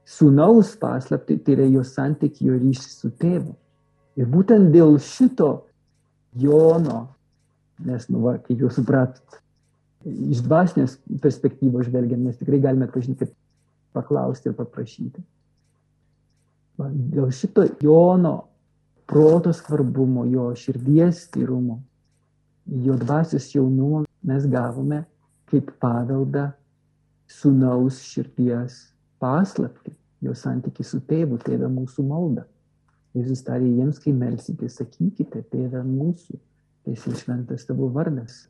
sūnaus 0.09 0.75
paslapti 0.81 1.39
tai 1.45 1.57
yra 1.59 1.67
jo 1.69 1.85
santykių, 1.85 2.57
ryšys 2.63 3.01
su 3.03 3.11
tėvu. 3.21 3.55
Ir 4.19 4.29
būtent 4.31 4.73
dėl 4.75 4.97
šito 5.03 5.51
Jono, 6.39 7.09
nes, 7.87 8.07
nu, 8.13 8.21
va, 8.25 8.37
kaip 8.43 8.61
jau 8.63 8.71
supratot, 8.73 9.39
iš 10.05 10.43
dvasinės 10.45 10.99
perspektyvos 11.23 11.89
žvelgiant, 11.89 12.23
mes 12.25 12.39
tikrai 12.39 12.61
galime 12.63 12.87
atpažinti, 12.89 13.29
paklausti 13.97 14.51
ir 14.51 14.57
paprašyti. 14.59 15.25
Dėl 16.79 17.31
šito 17.35 17.65
Jono 17.83 18.35
proto 19.09 19.53
svarbumo, 19.57 20.27
jo 20.29 20.51
širdies 20.59 21.25
tyrumo, 21.35 21.81
jo 22.69 22.97
dvasios 23.01 23.49
jaunumo 23.55 24.05
mes 24.29 24.45
gavome 24.51 25.03
kaip 25.49 25.71
paveldą 25.81 26.51
sunaus 27.29 28.03
širdies 28.05 28.77
paslapti, 29.21 29.95
jo 30.25 30.35
santyki 30.35 30.85
su 30.85 31.01
tėvu, 31.09 31.39
tėvė 31.45 31.71
mūsų 31.73 32.05
malda. 32.09 32.47
Jėzus 33.17 33.43
tarė 33.47 33.71
jiems, 33.71 33.99
kai 34.03 34.13
melsite, 34.13 34.69
sakykite, 34.71 35.43
tėvė 35.53 35.83
mūsų, 35.87 36.39
esi 36.93 37.15
šventas 37.23 37.67
tavo 37.69 37.89
vardas. 37.95 38.47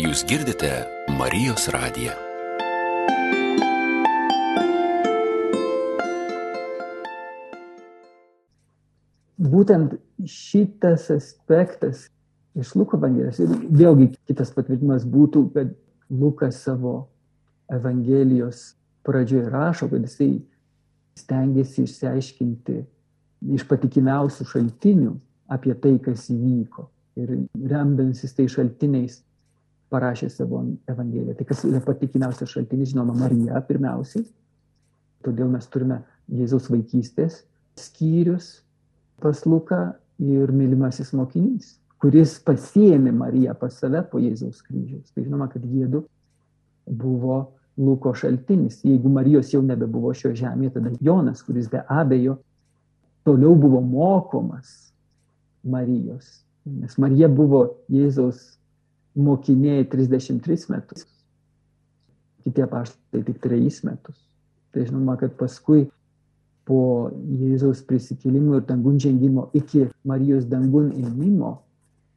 Jūs 0.00 0.22
girdite 0.24 0.70
Marijos 1.18 1.66
radiją. 1.74 2.14
Būtent 9.40 9.98
šitas 10.24 11.10
aspektas 11.12 12.06
iš 12.58 12.74
Luko 12.74 12.98
Evangelijos 12.98 13.38
ir 13.42 13.52
vėlgi 13.70 14.10
kitas 14.28 14.52
patvirtinimas 14.54 15.06
būtų, 15.08 15.44
kad 15.54 15.72
Lukas 16.10 16.58
savo 16.64 16.94
Evangelijos 17.70 18.72
pradžioje 19.06 19.50
rašo, 19.50 19.88
kad 19.90 20.02
jisai 20.02 20.40
stengiasi 21.18 21.84
išsiaiškinti 21.86 22.78
iš 23.54 23.66
patikimiausių 23.68 24.46
šaltinių 24.50 25.14
apie 25.50 25.74
tai, 25.82 25.96
kas 26.02 26.28
įvyko. 26.32 26.88
Ir 27.20 27.32
remdantis 27.70 28.34
tai 28.36 28.46
šaltiniais 28.50 29.20
parašė 29.90 30.30
savo 30.30 30.62
Evangeliją. 30.90 31.34
Tai 31.38 31.46
kas 31.48 31.64
yra 31.66 31.80
patikimiausias 31.84 32.52
šaltinis, 32.52 32.92
žinoma, 32.92 33.16
Marija 33.18 33.60
pirmiausiai. 33.66 34.26
Todėl 35.26 35.50
mes 35.52 35.66
turime 35.68 36.00
Jėzaus 36.30 36.70
vaikystės 36.70 37.42
skyrius 37.80 38.60
pas 39.20 39.42
Luką 39.46 39.80
ir 40.20 40.52
mylimasis 40.54 41.12
mokinys, 41.16 41.79
kuris 42.00 42.38
pasiėmė 42.44 43.12
Mariją 43.12 43.54
pas 43.60 43.76
save 43.76 44.02
po 44.10 44.20
Jėzaus 44.22 44.62
kryžiaus. 44.64 45.10
Tai 45.12 45.24
žinoma, 45.24 45.50
kad 45.52 45.64
jėdu 45.64 46.04
buvo 46.86 47.40
Luko 47.80 48.12
šaltinis. 48.16 48.80
Jeigu 48.84 49.12
Marijos 49.12 49.52
jau 49.52 49.62
nebebuvo 49.64 50.12
šio 50.16 50.32
žemėje, 50.36 50.74
tada 50.76 50.92
Jonas, 51.00 51.44
kuris 51.44 51.68
be 51.72 51.82
abejo 51.88 52.38
toliau 53.24 53.54
buvo 53.56 53.80
mokomas 53.84 54.90
Marijos. 55.64 56.40
Nes 56.64 56.96
Marija 57.00 57.28
buvo 57.28 57.62
Jėzaus 57.92 58.58
mokiniai 59.16 59.84
33 59.90 60.68
metus, 60.70 61.06
kiti 62.44 62.62
apaštai 62.64 63.24
tik 63.26 63.40
3 63.44 63.80
metus. 63.88 64.20
Tai 64.70 64.84
žinoma, 64.86 65.16
kad 65.20 65.34
paskui 65.40 65.88
po 66.68 67.10
Jėzaus 67.40 67.82
prisikėlimo 67.88 68.60
ir 68.60 68.68
dangun 68.68 69.00
žengimo 69.02 69.48
iki 69.56 69.88
Marijos 70.06 70.46
dangun 70.48 70.92
ėmimo, 70.94 71.58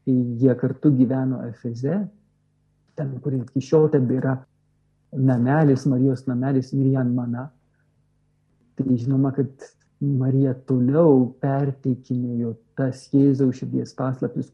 jie 0.06 0.56
kartu 0.60 0.92
gyveno 0.98 1.44
Efeze, 1.48 2.02
ten, 2.98 3.14
kur 3.24 3.36
iki 3.38 3.62
šiol 3.64 3.90
tebėra 3.94 4.38
namelis, 5.14 5.86
Marijos 5.90 6.26
namelis 6.28 6.74
Mirjan 6.74 7.14
Mana, 7.16 7.48
tai 8.78 8.98
žinoma, 8.98 9.32
kad 9.36 9.50
Marija 10.04 10.54
toliau 10.68 11.30
perteikinėjo 11.42 12.56
tas 12.78 13.06
Jėzaus 13.14 13.62
širdies 13.62 13.94
paslaptis, 13.96 14.50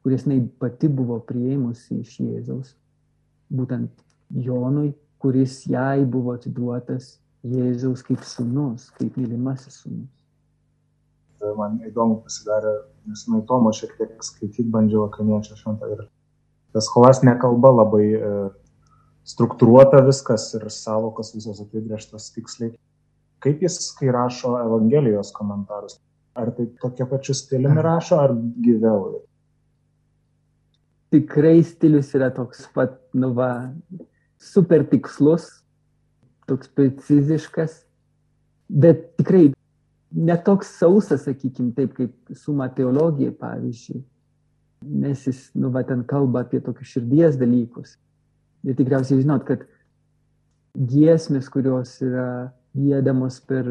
kuris 0.00 0.24
jinai 0.24 0.40
pati 0.62 0.88
buvo 0.88 1.18
prieimusi 1.26 2.00
iš 2.00 2.14
Jėzaus, 2.22 2.74
būtent 3.52 3.90
Jonui, 4.30 4.94
kuris 5.20 5.66
jai 5.68 6.06
buvo 6.08 6.36
atiduotas 6.38 7.18
Jėzaus 7.44 8.04
kaip 8.06 8.24
sunus, 8.24 8.88
kaip 8.96 9.18
mylimasis 9.20 9.82
sunus. 9.82 10.08
Man 11.56 11.78
įdomu 11.88 12.20
pasidarė, 12.24 12.72
nes 13.08 13.26
nuo 13.28 13.40
Tomo 13.48 13.72
šiek 13.76 13.96
tiek 13.98 14.24
skaityti 14.24 14.68
bandžiau 14.72 15.06
akaniečio 15.06 15.56
šventą 15.58 15.88
ir 15.94 16.04
tas 16.74 16.90
holastinė 16.94 17.36
kalba 17.42 17.72
labai 17.74 18.04
e, 18.14 18.34
struktūruota 19.26 20.02
viskas 20.06 20.50
ir 20.58 20.68
savokos 20.72 21.34
visos 21.34 21.62
apibrieštos 21.64 22.30
tiksliai. 22.36 22.74
Kaip 23.40 23.64
jis, 23.64 23.80
kai 23.96 24.12
rašo 24.12 24.54
Evangelijos 24.60 25.32
komentarus, 25.32 25.96
ar 26.36 26.52
tai 26.56 26.68
tokia 26.82 27.08
pačiu 27.08 27.34
stiliumi 27.34 27.82
rašo, 27.84 28.20
ar 28.20 28.36
gyviau? 28.36 29.20
tikrai 31.10 31.62
stilius 31.66 32.12
yra 32.14 32.30
toks 32.34 32.66
pat, 32.74 32.94
nu 33.14 33.32
va, 33.34 33.50
super 34.40 34.84
tikslus, 34.88 35.48
toks 36.48 36.70
preciziškas, 36.76 37.82
bet 38.70 39.10
tikrai 39.18 39.50
netoks 40.10 40.74
sausas, 40.78 41.24
sakykime, 41.26 41.72
taip 41.76 41.94
kaip 41.96 42.36
suma 42.36 42.68
teologija, 42.74 43.32
pavyzdžiui, 43.38 44.02
nes 45.00 45.26
jis, 45.28 45.42
nu 45.54 45.70
va, 45.74 45.84
ten 45.86 46.02
kalba 46.08 46.44
apie 46.44 46.60
tokius 46.64 46.96
širdies 46.96 47.38
dalykus. 47.40 47.96
Ir 48.66 48.76
tikriausiai 48.76 49.22
žinot, 49.22 49.46
kad 49.48 49.64
giesmės, 50.74 51.48
kurios 51.52 51.96
yra 52.04 52.52
gėdamos 52.76 53.40
per 53.46 53.68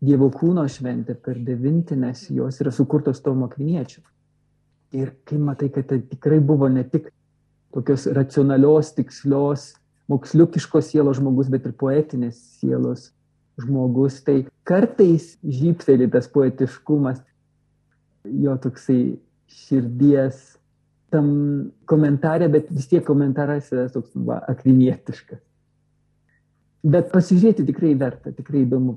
Dievo 0.00 0.30
kūno 0.32 0.62
šventę, 0.64 1.12
per 1.12 1.36
devintinės, 1.44 2.22
jos 2.32 2.56
yra 2.62 2.70
sukurtos 2.72 3.18
to 3.20 3.34
mokviniečių. 3.36 4.00
Ir 4.96 5.10
kai 5.28 5.36
matai, 5.36 5.68
kad 5.74 5.90
tai 5.90 5.98
tikrai 6.00 6.38
buvo 6.40 6.70
ne 6.72 6.86
tik 6.88 7.10
tokios 7.74 8.06
racionalios, 8.16 8.94
tikslios, 8.96 9.74
moksliukiškos 10.08 10.88
sielos 10.88 11.20
žmogus, 11.20 11.50
bet 11.52 11.68
ir 11.68 11.76
poetinės 11.76 12.40
sielos 12.62 13.10
žmogus, 13.64 14.20
tai 14.26 14.44
kartais 14.68 15.34
žypteli 15.44 16.08
tas 16.12 16.28
poetiškumas, 16.30 17.20
jo 18.24 18.56
toksai 18.60 19.02
širdies 19.50 20.40
tam 21.10 21.30
komentarė, 21.90 22.48
bet 22.52 22.68
vis 22.70 22.86
tiek 22.90 23.04
komentaras 23.06 23.70
yra 23.74 23.88
toks 23.90 24.14
va, 24.14 24.38
akvinietiškas. 24.50 25.40
Bet 26.90 27.10
pasižiūrėti 27.12 27.66
tikrai 27.68 27.94
verta, 27.98 28.32
tikrai 28.32 28.64
įdomu. 28.64 28.96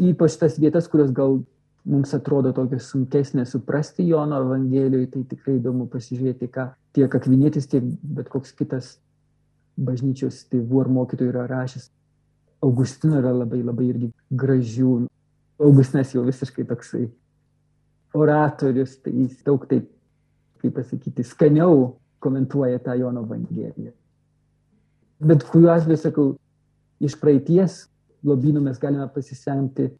Ypač 0.00 0.38
tas 0.40 0.56
vietas, 0.62 0.86
kurios 0.88 1.10
gal 1.12 1.40
mums 1.90 2.14
atrodo 2.16 2.52
tokios 2.56 2.86
sunkesnės 2.92 3.52
suprasti 3.56 4.06
Jono 4.08 4.38
Evangelijoje, 4.44 5.10
tai 5.12 5.24
tikrai 5.34 5.58
įdomu 5.58 5.88
pasižiūrėti, 5.92 6.48
ką 6.54 6.70
tiek 6.96 7.14
akvinėtis, 7.18 7.68
tiek 7.72 7.84
bet 7.84 8.30
koks 8.32 8.54
kitas 8.56 8.94
bažnyčios 9.80 10.44
tėvų 10.52 10.84
ar 10.84 10.92
mokytojų 10.92 11.32
yra 11.32 11.46
rašęs. 11.50 11.90
Augustino 12.62 13.20
yra 13.20 13.32
labai 13.32 13.62
labai 13.64 13.86
irgi 13.88 14.10
gražių. 14.36 15.06
Augustinas 15.60 16.12
jau 16.14 16.24
visiškai 16.24 16.64
toksai 16.68 17.06
oratorius, 18.16 18.96
tai 19.00 19.12
jis 19.12 19.40
daug 19.46 19.64
taip, 19.68 19.88
kaip 20.60 20.74
pasakyti, 20.76 21.24
skaniau 21.24 21.96
komentuoja 22.20 22.80
tą 22.84 22.96
Jono 22.98 23.24
Evangeliją. 23.24 23.92
Bet 25.20 25.44
kuriuo 25.48 25.72
atveju 25.74 26.00
sakau, 26.00 26.26
iš 27.00 27.16
praeities 27.20 27.84
lobynų 28.24 28.64
mes 28.64 28.80
galime 28.80 29.06
pasisemti 29.12 29.90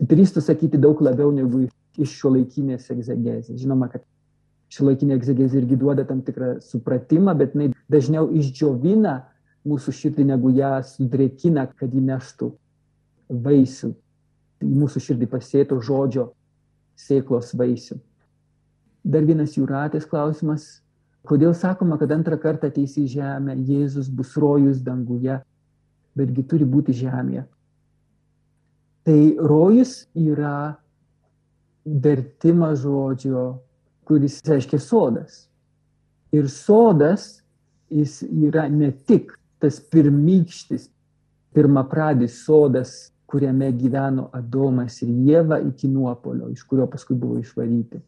drįstu 0.00 0.42
sakyti 0.42 0.80
daug 0.80 1.00
labiau 1.02 1.30
negu 1.34 1.66
iš 1.98 2.16
šio 2.18 2.32
laikinės 2.34 2.90
egzegezės. 2.90 3.60
Žinoma, 3.60 3.88
kad 3.92 4.02
šio 4.74 4.88
laikinė 4.88 5.14
egzegezė 5.18 5.60
irgi 5.60 5.78
duoda 5.78 6.06
tam 6.08 6.22
tikrą 6.26 6.56
supratimą, 6.64 7.36
bet 7.38 7.54
jinai 7.54 7.70
dažniau 7.90 8.26
išdžiovina 8.34 9.20
mūsų 9.68 9.94
širdį, 9.96 10.26
negu 10.28 10.52
ją 10.54 10.76
sudrėkina, 10.84 11.66
kad 11.78 11.92
įneštų 11.94 12.50
vaisių. 13.44 13.92
Į 14.64 14.72
mūsų 14.80 15.02
širdį 15.08 15.28
pasėtų 15.32 15.80
žodžio 15.84 16.28
sėklos 17.00 17.52
vaisių. 17.58 17.98
Dar 19.04 19.24
vienas 19.28 19.56
jūratės 19.58 20.06
klausimas. 20.08 20.68
Kodėl 21.24 21.54
sakoma, 21.56 21.96
kad 22.00 22.12
antrą 22.12 22.36
kartą 22.40 22.68
ateis 22.68 22.96
į 23.00 23.06
žemę, 23.16 23.56
Jėzus 23.64 24.10
bus 24.12 24.34
rojus 24.36 24.82
danguje, 24.84 25.38
betgi 26.16 26.44
turi 26.48 26.68
būti 26.68 26.92
žemėje? 26.96 27.46
Tai 29.04 29.20
rojus 29.40 30.04
yra 30.16 30.76
vertimas 31.84 32.80
žodžio, 32.84 33.44
kuris 34.08 34.38
reiškia 34.44 34.80
sodas. 34.80 35.46
Ir 36.32 36.48
sodas 36.52 37.42
jis 37.92 38.22
yra 38.24 38.68
ne 38.68 38.90
tik 38.92 39.32
tas 39.64 39.80
pirmykštis, 39.80 40.90
pirmapradis 41.56 42.42
sodas, 42.44 42.94
kuriame 43.30 43.70
gyveno 43.74 44.28
Adomas 44.36 45.00
ir 45.02 45.10
Jėva 45.28 45.58
iki 45.64 45.88
nuopolio, 45.88 46.50
iš 46.52 46.66
kurio 46.68 46.86
paskui 46.90 47.16
buvo 47.18 47.40
išvaryti. 47.40 48.02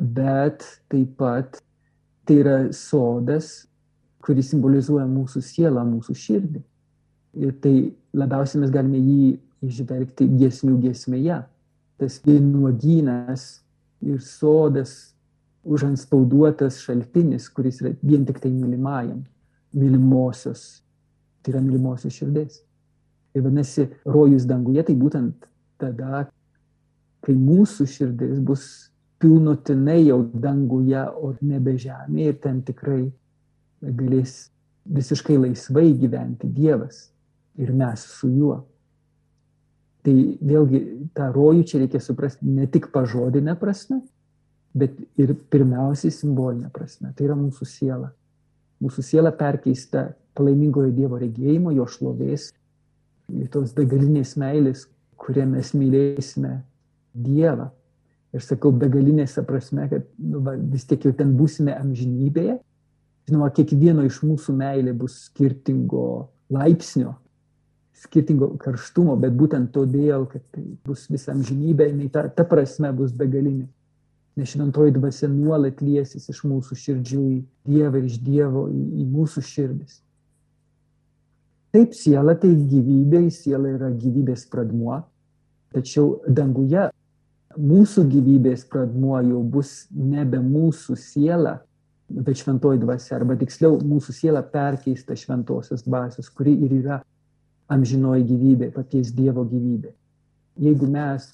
Bet 0.00 0.64
taip 0.90 1.12
pat 1.20 1.60
tai 2.26 2.38
yra 2.40 2.56
sodas, 2.72 3.68
kuris 4.24 4.52
simbolizuoja 4.52 5.04
mūsų 5.10 5.42
sielą, 5.44 5.84
mūsų 5.86 6.16
širdį. 6.16 6.62
Ir 7.42 7.54
tai 7.62 7.74
labiausiai 8.16 8.62
mes 8.62 8.72
galime 8.72 9.00
jį 9.00 9.32
išvelgti 9.68 10.28
giesmių 10.40 10.78
giesmėje. 10.86 11.42
Tas 12.00 12.18
vienuogynas 12.24 13.46
ir 14.02 14.22
sodas 14.24 15.12
užanspauduotas 15.62 16.80
šaltinis, 16.82 17.48
kuris 17.52 17.80
yra 17.82 17.92
vien 18.02 18.24
tik 18.26 18.40
tai 18.42 18.50
mylimajam, 18.50 19.22
mylimosios, 19.72 20.82
tai 21.42 21.54
yra 21.54 21.62
mylimosios 21.64 22.14
širdis. 22.16 22.60
Ir 23.32 23.44
vadinasi, 23.46 23.88
rojus 24.04 24.44
danguje 24.48 24.84
tai 24.88 24.96
būtent 24.98 25.46
tada, 25.80 26.26
kai 27.24 27.34
mūsų 27.38 27.86
širdis 27.88 28.40
bus 28.44 28.66
pilnutinai 29.22 30.02
jau 30.08 30.20
danguje, 30.42 31.02
o 31.22 31.32
nebe 31.40 31.76
žemėje 31.78 32.34
ir 32.34 32.38
ten 32.42 32.60
tikrai 32.66 33.04
galės 33.82 34.50
visiškai 34.84 35.38
laisvai 35.38 35.92
gyventi 35.98 36.50
Dievas 36.50 37.08
ir 37.58 37.72
mes 37.72 38.04
su 38.18 38.30
juo. 38.30 38.62
Tai 40.02 40.14
vėlgi 40.42 40.80
tą 41.14 41.28
rojų 41.34 41.66
čia 41.70 41.82
reikia 41.84 42.00
suprasti 42.02 42.48
ne 42.50 42.66
tik 42.66 42.88
pažodinę 42.94 43.54
prasme, 43.60 44.00
bet 44.74 44.96
ir 45.20 45.36
pirmiausiai 45.52 46.10
simbolinę 46.10 46.72
prasme. 46.74 47.12
Tai 47.14 47.28
yra 47.28 47.36
mūsų 47.38 47.68
siela. 47.68 48.10
Mūsų 48.82 49.04
siela 49.06 49.30
perkeista 49.36 50.08
palaimingojo 50.36 50.90
Dievo 50.96 51.20
regėjimo, 51.20 51.72
jo 51.76 51.86
šlovės, 51.86 52.48
į 53.32 53.46
tos 53.52 53.72
begalinės 53.76 54.34
meilės, 54.40 54.86
kurie 55.20 55.44
mes 55.46 55.72
mylėsime 55.76 56.58
Dievą. 57.14 57.70
Ir 58.32 58.40
sakau, 58.40 58.72
begalinėse 58.72 59.44
prasme, 59.44 59.84
kad 59.90 60.06
nu, 60.16 60.40
va, 60.44 60.54
vis 60.56 60.86
tiek 60.88 61.02
jau 61.04 61.12
ten 61.16 61.34
būsime 61.36 61.74
amžinybėje. 61.76 62.56
Žinoma, 63.28 63.50
kiekvieno 63.54 64.06
iš 64.08 64.22
mūsų 64.24 64.54
meilė 64.56 64.94
bus 64.98 65.18
skirtingo 65.28 66.30
laipsnio, 66.52 67.12
skirtingo 68.02 68.48
karštumo, 68.60 69.14
bet 69.20 69.36
būtent 69.36 69.70
todėl, 69.74 70.24
kad 70.32 70.42
tai 70.54 70.64
bus 70.88 71.04
visą 71.12 71.36
amžinybę, 71.36 71.90
jinai 71.92 72.08
ta, 72.12 72.24
ta 72.32 72.48
prasme 72.48 72.90
bus 72.96 73.12
begalinė. 73.14 73.68
Nes 74.36 74.48
šventoji 74.48 74.94
dvasia 74.96 75.28
nuolat 75.28 75.82
liesis 75.84 76.30
iš 76.32 76.40
mūsų 76.48 76.76
širdžių 76.78 77.22
į 77.34 77.36
Dievą 77.68 78.00
ir 78.00 78.08
iš 78.08 78.16
Dievo 78.24 78.64
į, 78.72 78.80
į 79.02 79.06
mūsų 79.12 79.44
širdis. 79.44 79.98
Taip, 81.72 81.92
siela 81.96 82.34
tai 82.36 82.50
gyvybė, 82.52 83.26
siela 83.32 83.70
yra 83.72 83.90
gyvybės 83.92 84.46
pradmuo, 84.52 85.02
tačiau 85.72 86.18
danguje 86.28 86.88
mūsų 87.56 88.04
gyvybės 88.12 88.64
pradmuo 88.68 89.20
jau 89.24 89.42
bus 89.54 89.86
nebe 89.92 90.40
mūsų 90.40 90.96
siela, 91.00 91.58
bet 92.12 92.40
šventoji 92.40 92.80
dvasia, 92.82 93.16
arba 93.16 93.36
tiksliau 93.40 93.78
mūsų 93.80 94.16
siela 94.16 94.42
perkeista 94.44 95.16
šventosios 95.16 95.84
dvasios, 95.86 96.28
kuri 96.28 96.54
ir 96.66 96.76
yra 96.82 97.00
amžinoji 97.72 98.26
gyvybė, 98.28 98.70
paties 98.74 99.12
Dievo 99.16 99.44
gyvybė. 99.48 99.92
Jeigu 100.60 100.88
mes 100.92 101.30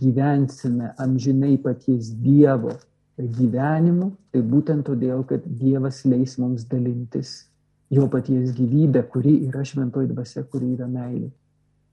gyvensime 0.00 0.94
amžinai 0.98 1.56
paties 1.62 2.10
Dievo 2.24 2.74
gyvenimu, 3.20 4.10
tai 4.32 4.42
būtent 4.42 4.86
todėl, 4.88 5.22
kad 5.28 5.44
Dievas 5.44 6.04
leis 6.08 6.38
mums 6.40 6.64
dalintis 6.68 7.50
jo 7.90 8.06
paties 8.08 8.54
gyvybę, 8.56 9.02
kuri 9.12 9.34
yra 9.48 9.64
šventoji 9.66 10.10
dvasia, 10.12 10.44
kuri 10.48 10.74
yra 10.76 10.88
meilė. 10.88 11.30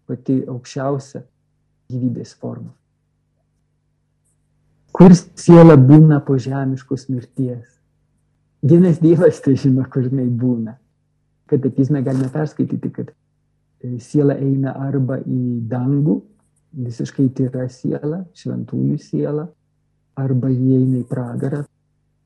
Pati 0.08 0.39
aukščiausia 0.48 1.24
gyvybės 1.91 2.36
forma. 2.39 2.72
Kur 4.96 5.13
siela 5.13 5.76
būna 5.78 6.22
po 6.26 6.38
žemiškos 6.41 7.10
mirties? 7.12 7.65
Vienas 8.63 9.02
Dievas 9.02 9.41
tai 9.43 9.58
žino, 9.60 9.84
kur 9.91 10.08
jinai 10.08 10.30
būna. 10.30 10.78
Katekizme 11.48 12.02
galime 12.04 12.30
perskaityti, 12.34 12.89
kad 12.96 13.12
siela 14.02 14.36
eina 14.41 14.74
arba 14.88 15.20
į 15.22 15.60
dangų, 15.70 16.17
visiškai 16.77 17.27
tyra 17.37 17.65
siela, 17.73 18.23
šventųjų 18.37 18.97
siela, 19.01 19.47
arba 20.17 20.49
jie 20.53 20.77
eina 20.79 21.01
į 21.01 21.07
pragarą, 21.09 21.63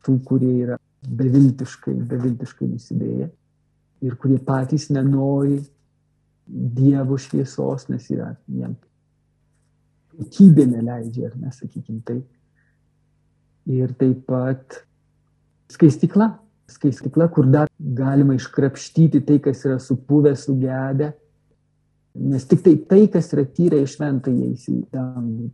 tų, 0.06 0.18
kurie 0.28 0.54
yra 0.66 0.78
beviltiškai, 1.08 1.96
beviltiškai 2.12 2.68
nusidėję 2.70 3.30
ir 4.02 4.18
kurie 4.18 4.40
patys 4.42 4.90
nenori 4.94 5.62
Dievo 6.52 7.16
šviesos, 7.22 7.86
nes 7.88 8.08
yra 8.12 8.34
jiems 8.50 8.82
kokybė 10.12 10.66
neleidžia, 10.68 11.30
ar 11.30 11.38
nesakykim 11.40 12.02
taip. 12.04 12.26
Ir 13.72 13.94
taip 13.96 14.26
pat 14.28 14.82
skaistikla, 15.72 16.34
skaistikla, 16.72 17.30
kur 17.32 17.48
dar 17.48 17.70
galima 17.80 18.36
iškrapštyti 18.36 19.22
tai, 19.28 19.38
kas 19.44 19.64
yra 19.68 19.78
supuvę, 19.80 20.34
sugedę, 20.36 21.12
nes 22.16 22.46
tik 22.48 22.64
tai 22.66 22.76
tai, 22.90 23.06
kas 23.12 23.32
yra 23.34 23.46
tyra 23.48 23.80
išventa 23.82 24.32
įeis 24.32 24.68
į 24.72 24.78
dangų. 24.92 25.50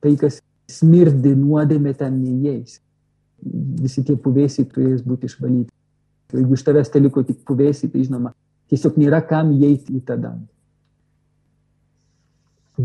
Tai, 0.00 0.14
kas 0.20 0.40
smirdi 0.70 1.34
nuodėmė 1.36 1.94
ten 1.98 2.20
neįeis. 2.20 2.78
Visi 3.80 4.04
tie 4.04 4.16
puvėsiai 4.20 4.68
turės 4.68 5.02
būti 5.06 5.30
išvalyti. 5.30 5.72
Jeigu 6.36 6.54
iš 6.54 6.64
tavęs 6.66 6.92
te 6.92 7.00
liko 7.02 7.24
tik 7.26 7.40
puvėsiai, 7.48 7.90
tai 7.90 8.04
žinoma, 8.04 8.34
tiesiog 8.70 8.98
nėra 9.00 9.22
kam 9.26 9.50
įeiti 9.56 9.96
į 9.98 10.02
tą 10.06 10.18
dangų. 10.20 10.46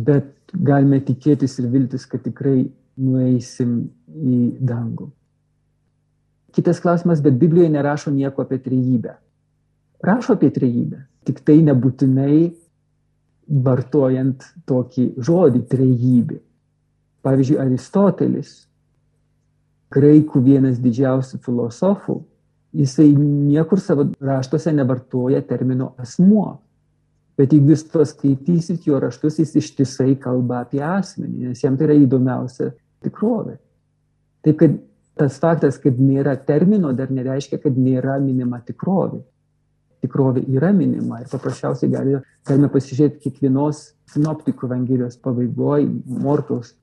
Bet 0.05 0.55
galime 0.55 0.99
tikėtis 1.03 1.59
ir 1.61 1.69
viltis, 1.71 2.07
kad 2.09 2.23
tikrai 2.25 2.65
nueisim 2.97 3.77
į 4.15 4.39
dangų. 4.65 5.11
Kitas 6.55 6.79
klausimas, 6.79 7.21
bet 7.23 7.35
Biblijoje 7.35 7.69
nerašo 7.73 8.11
nieko 8.15 8.45
apie 8.45 8.61
trejybę. 8.63 9.17
Rašo 10.05 10.37
apie 10.37 10.49
trejybę, 10.55 11.01
tik 11.27 11.41
tai 11.43 11.59
nebūtinai 11.67 12.53
vartojant 13.47 14.43
tokį 14.69 15.07
žodį 15.21 15.61
trejybė. 15.69 16.39
Pavyzdžiui, 17.25 17.59
Aristotelis, 17.61 18.53
graikų 19.93 20.41
vienas 20.45 20.77
didžiausių 20.81 21.39
filosofų, 21.45 22.19
jisai 22.75 23.07
niekur 23.15 23.81
savo 23.81 24.07
raštuose 24.21 24.73
nevartoja 24.75 25.41
termino 25.45 25.93
asmuo. 26.01 26.59
Bet 27.35 27.51
jeigu 27.51 27.73
jūs 27.73 27.83
paskaitysit 27.91 28.85
jo 28.87 28.99
raštus, 29.01 29.41
jis 29.41 29.55
ištisai 29.59 30.15
kalba 30.21 30.61
apie 30.63 30.79
asmenį, 30.85 31.49
nes 31.49 31.63
jam 31.63 31.75
tai 31.75 31.89
yra 31.89 31.97
įdomiausia 31.99 32.69
tikrovė. 33.03 33.57
Taip 34.45 34.59
kad 34.61 34.77
tas 35.19 35.39
faktas, 35.41 35.79
kad 35.81 35.99
nėra 35.99 36.35
termino, 36.47 36.93
dar 36.95 37.11
nereiškia, 37.11 37.59
kad 37.63 37.75
nėra 37.79 38.17
minima 38.23 38.61
tikrovė. 38.63 39.23
Tikrovė 40.05 40.45
yra 40.53 40.71
minima 40.75 41.23
ir 41.23 41.29
paprasčiausiai 41.31 41.91
gali, 41.91 42.19
galime 42.45 42.69
pasižiūrėti 42.73 43.23
kiekvienos 43.25 43.81
sinoptikų 44.13 44.69
evangelijos 44.69 45.17
pabaigoje, 45.23 45.89
Morkaus 46.05 46.75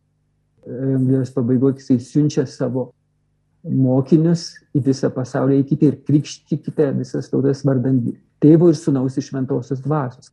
evangelijos 0.66 1.32
pabaigoje, 1.34 1.78
jisai 1.80 1.98
siunčia 2.02 2.46
savo 2.50 2.90
mokinius 3.62 4.48
į 4.74 4.82
visą 4.88 5.10
pasaulį, 5.14 5.60
eikite 5.62 5.88
ir 5.88 5.98
krikštykite 6.06 6.88
visas 6.98 7.30
tautas 7.30 7.62
vardant 7.66 8.10
tėvo 8.42 8.70
ir 8.72 8.78
sunaus 8.78 9.18
iš 9.18 9.30
šventosios 9.30 9.82
dvasios. 9.84 10.32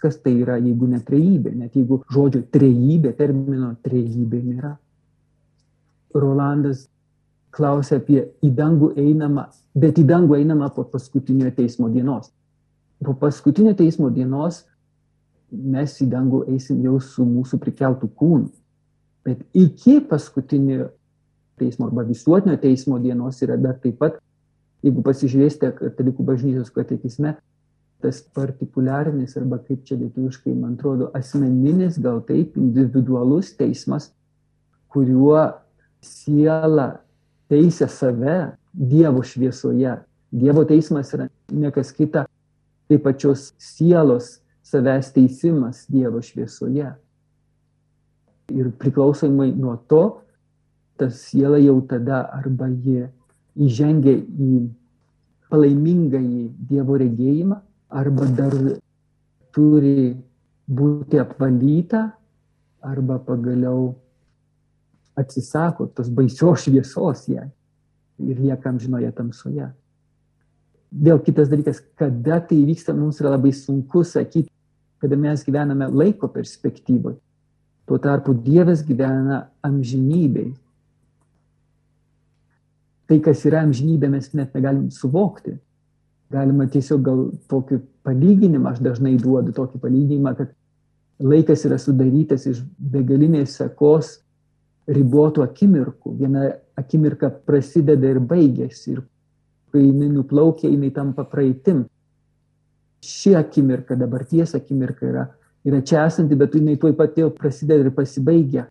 Kas 0.00 0.16
tai 0.22 0.36
yra, 0.40 0.56
jeigu 0.56 0.86
ne 0.88 1.00
trejybė, 1.04 1.52
net 1.60 1.74
jeigu 1.76 2.00
žodžio 2.12 2.44
trejybė, 2.54 3.12
termino 3.18 3.74
trejybė 3.84 4.38
nėra. 4.46 4.76
Rolandas 6.14 6.86
klausia 7.54 7.98
apie 8.00 8.24
į 8.44 8.52
dangų 8.54 8.92
einamą, 9.00 9.48
bet 9.74 9.98
į 9.98 10.06
dangų 10.08 10.38
einamą 10.40 10.70
po 10.74 10.84
paskutinio 10.86 11.50
teismo 11.54 11.90
dienos. 11.90 12.30
Po 13.04 13.14
paskutinio 13.18 13.74
teismo 13.78 14.10
dienos 14.14 14.64
mes 15.50 15.96
į 16.02 16.08
dangų 16.12 16.44
eisim 16.54 16.82
jau 16.84 16.98
su 17.02 17.26
mūsų 17.26 17.58
prikeltų 17.62 18.10
kūnu. 18.16 18.50
Bet 19.26 19.42
iki 19.56 19.98
paskutinio 20.00 20.90
teismo 21.60 21.90
arba 21.90 22.06
visuotinio 22.08 22.56
teismo 22.60 22.98
dienos 23.02 23.42
yra 23.44 23.58
dar 23.60 23.76
taip 23.82 23.98
pat, 24.00 24.20
jeigu 24.84 25.02
pasižiūrėsite 25.04 25.74
katalikų 25.76 26.24
bažnyčios 26.24 26.70
katekizme, 26.72 27.34
tas 28.00 28.22
partikuliarinis 28.36 29.36
arba 29.36 29.58
kaip 29.60 29.82
čia 29.84 29.98
lietuviškai, 30.00 30.54
man 30.56 30.78
atrodo, 30.78 31.10
asmeninis, 31.16 31.98
gal 32.00 32.22
taip, 32.24 32.56
individualus 32.56 33.52
teismas, 33.58 34.08
kuriuo 34.88 35.42
siela 36.00 37.02
teisė 37.50 37.88
save 37.90 38.38
Dievo 38.70 39.22
šviesoje. 39.26 39.96
Dievo 40.30 40.62
teismas 40.64 41.10
yra 41.16 41.26
nekas 41.50 41.90
kita, 41.92 42.24
tai 42.86 42.98
pačios 43.02 43.50
sielos 43.58 44.38
savęs 44.62 45.10
teisimas 45.14 45.84
Dievo 45.90 46.22
šviesoje. 46.22 46.92
Ir 48.50 48.70
priklausomai 48.78 49.50
nuo 49.54 49.76
to, 49.90 50.04
ta 50.98 51.10
siela 51.10 51.58
jau 51.58 51.80
tada 51.90 52.22
arba 52.34 52.68
ji 52.70 53.08
įžengia 53.58 54.14
į 54.14 54.68
palaimingąjį 55.50 56.44
Dievo 56.70 56.98
regėjimą, 57.02 57.58
arba 57.90 58.26
dar 58.38 58.54
turi 59.50 60.14
būti 60.70 61.18
apvalyta, 61.18 62.04
arba 62.86 63.18
pagaliau 63.18 63.90
atsisako 65.20 65.88
tos 65.94 66.08
baisios 66.12 66.64
šviesos 66.64 67.26
jai 67.30 67.48
ir 68.20 68.40
liekam 68.40 68.78
žinoje 68.80 69.10
tamsoje. 69.16 69.70
Vėl 70.90 71.20
kitas 71.24 71.48
dalykas, 71.48 71.78
kada 71.96 72.40
tai 72.42 72.58
vyksta, 72.66 72.92
mums 72.96 73.20
yra 73.22 73.36
labai 73.36 73.52
sunku 73.54 74.02
sakyti, 74.04 74.50
kada 75.00 75.16
mes 75.16 75.44
gyvename 75.46 75.86
laiko 75.88 76.28
perspektyvoje. 76.28 77.20
Tuo 77.88 77.98
tarpu 77.98 78.34
Dievas 78.34 78.82
gyvena 78.86 79.44
amžinybei. 79.66 80.50
Tai, 83.08 83.18
kas 83.24 83.46
yra 83.48 83.64
amžinybė, 83.64 84.10
mes 84.12 84.28
net 84.36 84.52
negalim 84.54 84.90
suvokti 84.94 85.56
galima 86.30 86.66
tiesiog 86.70 87.02
gal 87.04 87.22
tokį 87.50 87.80
palyginimą, 88.06 88.72
aš 88.72 88.82
dažnai 88.84 89.16
duodu 89.20 89.54
tokį 89.56 89.80
palyginimą, 89.82 90.34
kad 90.38 90.52
laikas 91.20 91.64
yra 91.68 91.78
sudarytas 91.80 92.46
iš 92.48 92.62
begalinės 92.78 93.58
sekos 93.58 94.18
ribotų 94.88 95.44
akimirkų. 95.44 96.14
Viena 96.18 96.50
akimirka 96.78 97.30
prasideda 97.46 98.10
ir 98.10 98.20
baigėsi 98.20 98.94
ir 98.94 99.02
kai 99.70 99.84
jinai 99.84 100.08
nuplaukia, 100.10 100.70
jinai 100.70 100.90
tampa 100.94 101.24
praeitim. 101.28 101.84
Ši 103.00 103.34
akimirka, 103.38 103.96
dabarties 103.96 104.54
akimirka 104.58 105.06
yra, 105.08 105.26
yra 105.64 105.80
čia 105.86 106.04
esanti, 106.08 106.36
bet 106.36 106.56
jinai 106.56 106.76
tuoj 106.80 106.94
pat 106.98 107.16
jau 107.18 107.30
prasideda 107.32 107.86
ir 107.86 107.94
pasibaigia. 107.96 108.66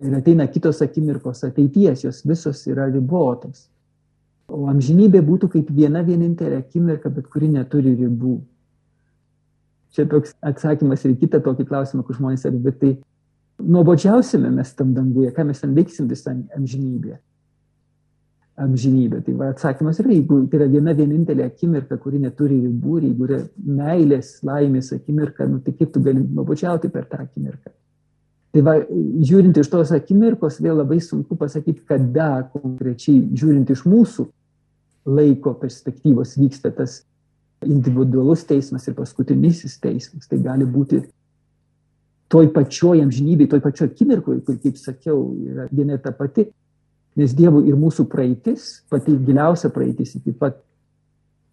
Ir 0.00 0.12
ateina 0.16 0.46
kitos 0.52 0.82
akimirkos 0.84 1.42
ateities, 1.48 2.04
jos 2.04 2.20
visos 2.28 2.62
yra 2.68 2.86
ribotos. 2.90 3.66
O 4.46 4.68
amžinybė 4.70 5.22
būtų 5.26 5.48
kaip 5.56 5.70
viena 5.74 6.04
vienintelė 6.06 6.60
akimirka, 6.60 7.10
bet 7.10 7.26
kuri 7.32 7.48
neturi 7.50 7.96
ribų. 7.98 8.36
Čia 9.96 10.04
toks 10.10 10.34
atsakymas 10.44 11.02
ir 11.08 11.16
kitą 11.18 11.40
tokį 11.42 11.66
klausimą, 11.66 12.04
kur 12.04 12.18
žmonės 12.18 12.44
sako, 12.44 12.60
bet 12.62 12.78
tai 12.82 12.92
nuobodžiausime 13.62 14.50
mes 14.50 14.74
tam 14.74 14.92
danguje, 14.94 15.30
ką 15.32 15.46
mes 15.48 15.62
ten 15.62 15.72
veiksim 15.76 16.08
visą 16.10 16.34
amžinybę. 16.56 17.16
Amžinybė. 18.56 19.20
Tai 19.24 19.34
va, 19.36 19.50
atsakymas 19.52 19.98
yra, 20.00 20.12
jeigu 20.14 20.42
tai 20.48 20.60
yra 20.60 20.68
viena 20.72 20.94
vienintelė 20.96 21.44
akimirka, 21.50 21.98
kuri 22.00 22.22
neturi 22.22 22.62
ribų, 22.62 23.00
jeigu 23.04 23.26
yra 23.28 23.40
meilės, 23.80 24.38
laimės 24.46 24.94
akimirka, 24.96 25.48
nu, 25.50 25.60
tai 25.64 25.74
kaip 25.76 25.92
tu 25.92 26.00
gali 26.04 26.22
nuobodžiauti 26.24 26.88
per 26.92 27.04
tą 27.10 27.20
akimirką. 27.24 27.74
Tai 28.56 28.62
va, 28.64 28.78
žiūrint 29.28 29.58
iš 29.60 29.68
tos 29.68 29.92
akimirkos, 29.92 30.62
vėl 30.64 30.78
labai 30.80 31.02
sunku 31.04 31.36
pasakyti, 31.36 31.82
kada 31.84 32.46
konkrečiai, 32.54 33.20
žiūrint 33.36 33.68
iš 33.74 33.84
mūsų 33.84 34.24
laiko 35.06 35.52
perspektyvos 35.60 36.38
vyksta 36.40 36.72
tas 36.74 37.02
individualus 37.64 38.46
teismas 38.48 38.88
ir 38.88 38.96
paskutinysis 38.96 39.76
teismas. 39.82 40.24
Tai 40.30 40.40
gali 40.40 40.64
būti 40.64 41.02
toj 42.32 42.50
pačioj 42.54 43.00
amžinybėj, 43.04 43.50
toj 43.52 43.62
pačioj 43.64 43.90
akimirkoje, 43.92 44.40
kur, 44.46 44.58
kaip 44.62 44.78
sakiau, 44.80 45.20
yra 45.46 45.68
viena 45.70 45.98
ta 46.02 46.12
pati. 46.16 46.46
Nes 47.16 47.32
Dievo 47.32 47.62
ir 47.64 47.78
mūsų 47.80 48.04
praeitis, 48.12 48.82
pati 48.92 49.14
giliausia 49.24 49.70
praeitis 49.72 50.16
iki 50.18 50.34
pat 50.36 50.58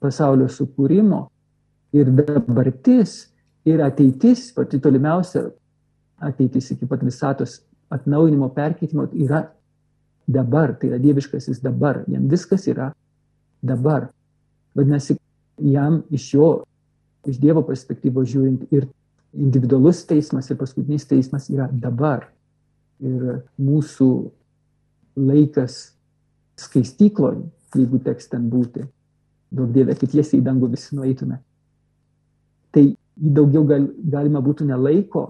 pasaulio 0.03 0.49
sukūrimo, 0.51 1.21
ir 1.95 2.09
dabartis, 2.17 3.29
ir 3.65 3.83
ateitis, 3.86 4.49
pati 4.55 4.81
tolimiausia 4.83 5.45
ateitis 6.23 6.71
iki 6.73 6.89
pat 6.89 7.05
visatos 7.05 7.62
atnaujinimo, 7.93 8.49
perkeitimo 8.55 9.07
yra 9.13 9.45
dabar, 10.27 10.73
tai 10.79 10.89
yra 10.89 10.99
dieviškasis 10.99 11.62
dabar, 11.63 12.01
jam 12.07 12.27
viskas 12.31 12.67
yra 12.67 12.89
dabar. 13.62 14.09
Vadinasi, 14.75 15.17
jam 15.62 16.01
iš 16.09 16.33
jo, 16.33 16.49
iš 17.29 17.38
Dievo 17.39 17.62
perspektyvos 17.67 18.31
žiūrint 18.31 18.71
ir 18.73 18.88
individualus 19.33 20.03
teismas 20.05 20.49
ir 20.49 20.57
paskutinis 20.57 21.07
teismas 21.09 21.49
yra 21.49 21.67
dabar. 21.71 22.29
Ir 23.03 23.43
mūsų 23.59 24.09
laikas 25.19 25.93
skaistykloje, 26.59 27.43
jeigu 27.75 27.99
teks 28.05 28.29
ten 28.31 28.45
būti, 28.49 28.85
daug 29.53 29.71
dievė, 29.73 29.97
kad 29.97 30.11
tiesiai 30.13 30.39
į 30.39 30.45
dangų 30.45 30.69
visi 30.73 30.95
nueitume. 30.95 31.39
Tai 32.73 32.85
daugiau 33.15 33.65
gal, 33.69 33.89
galima 33.97 34.41
būtų 34.41 34.69
ne 34.69 34.77
laiko 34.77 35.25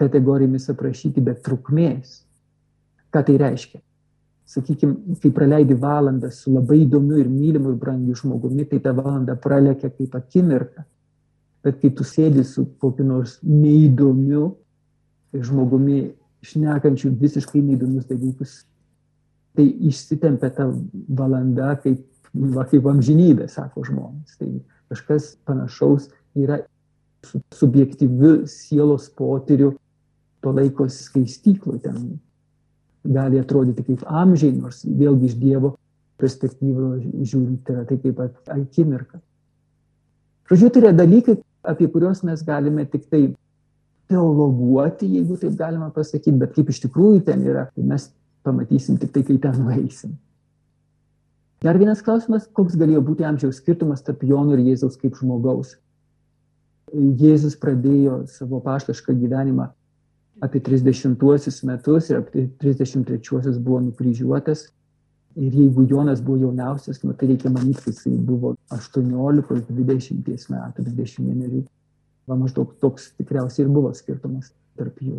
kategorijomis 0.00 0.68
aprašyti, 0.72 1.22
bet 1.24 1.42
trukmės. 1.44 2.22
Ką 3.14 3.22
tai 3.26 3.36
reiškia? 3.40 3.80
Sakykime, 4.54 5.16
kai 5.22 5.30
praleidi 5.32 5.76
valandą 5.80 6.28
su 6.32 6.52
labai 6.52 6.82
įdomiu 6.82 7.20
ir 7.22 7.30
mylimu 7.32 7.72
ir 7.72 7.78
brangiu 7.80 8.16
žmogumi, 8.18 8.66
tai 8.68 8.80
ta 8.84 8.92
valanda 8.96 9.36
pralekia 9.40 9.88
kaip 9.88 10.16
akimirka. 10.18 10.84
Bet 11.64 11.80
kai 11.80 11.90
tu 11.96 12.04
sėdi 12.04 12.44
su 12.44 12.66
kokiu 12.80 13.06
nors 13.08 13.38
neįdomiu 13.42 14.50
žmogumi, 15.34 16.12
šnekančiu 16.44 17.14
visiškai 17.20 17.62
neįdomius 17.64 18.08
dalykus, 18.10 18.58
tai 19.56 19.64
išsitempia 19.88 20.50
ta 20.54 20.68
valanda 21.08 21.72
kaip, 21.80 22.02
va, 22.34 22.66
kaip 22.68 22.86
amžinybė, 22.90 23.48
sako 23.48 23.86
žmonės. 23.88 24.36
Tai 24.38 24.50
kažkas 24.92 25.34
panašaus 25.48 26.10
yra 26.36 26.60
su 27.24 27.40
subjektyviu 27.54 28.44
sielos 28.50 29.08
potyriu 29.16 29.72
to 30.44 30.52
laiko 30.52 30.90
skaistyklų 30.92 31.78
ten 31.86 32.18
gali 33.04 33.40
atrodyti 33.40 33.84
kaip 33.86 34.04
amžiai, 34.08 34.52
nors 34.56 34.82
vėlgi 34.84 35.30
iš 35.30 35.38
Dievo 35.40 35.74
perspektyvos 36.20 37.02
žiūrint, 37.26 37.64
tai 37.64 37.74
yra 37.74 37.84
tai 37.88 37.98
kaip 38.00 38.20
akimirka. 38.52 39.20
Žodžiu, 40.48 40.70
tai 40.70 40.82
yra 40.82 40.92
dalykai, 40.96 41.38
apie 41.64 41.88
kuriuos 41.90 42.22
mes 42.26 42.42
galime 42.44 42.84
tik 42.90 43.08
tai 43.10 43.22
teologuoti, 44.10 45.08
jeigu 45.16 45.38
taip 45.40 45.56
galima 45.58 45.90
pasakyti, 45.94 46.36
bet 46.42 46.52
kaip 46.56 46.70
iš 46.70 46.82
tikrųjų 46.84 47.24
ten 47.28 47.44
yra, 47.46 47.68
tai 47.74 47.86
mes 47.88 48.10
pamatysim 48.44 48.98
tik 49.00 49.14
tai, 49.14 49.24
kai 49.26 49.38
ten 49.40 49.62
nueisim. 49.62 50.14
Dar 51.64 51.78
vienas 51.80 52.02
klausimas, 52.04 52.44
koks 52.52 52.76
galėjo 52.76 53.00
būti 53.06 53.24
amžiaus 53.24 53.62
skirtumas 53.62 54.04
tarp 54.04 54.20
Jono 54.28 54.52
ir 54.52 54.66
Jėzaus 54.66 54.98
kaip 55.00 55.16
žmogaus. 55.16 55.78
Jėzus 56.92 57.56
pradėjo 57.56 58.26
savo 58.28 58.60
paštašką 58.62 59.14
gyvenimą 59.16 59.70
apie 60.44 60.60
30-uosius 60.60 61.62
metus 61.64 62.10
ir 62.10 62.20
apie 62.20 62.44
33-uosius 62.60 63.56
buvo 63.56 63.80
nukryžiuotas. 63.86 64.66
Ir 65.34 65.54
jeigu 65.54 65.82
Jonas 65.90 66.20
buvo 66.22 66.38
jauniausias, 66.44 67.00
nu, 67.02 67.12
tai 67.18 67.28
reikia 67.32 67.50
manyti, 67.50 67.82
kad 67.82 67.94
jisai 67.94 68.12
buvo 68.22 68.54
18-20 68.70 70.52
metų, 70.54 70.84
21. 70.86 71.64
Va 72.30 72.36
maždaug 72.38 72.76
toks 72.80 73.10
tikriausiai 73.18 73.66
ir 73.66 73.72
buvo 73.74 73.90
skirtumas 73.94 74.52
tarp 74.78 75.02
jų. 75.02 75.18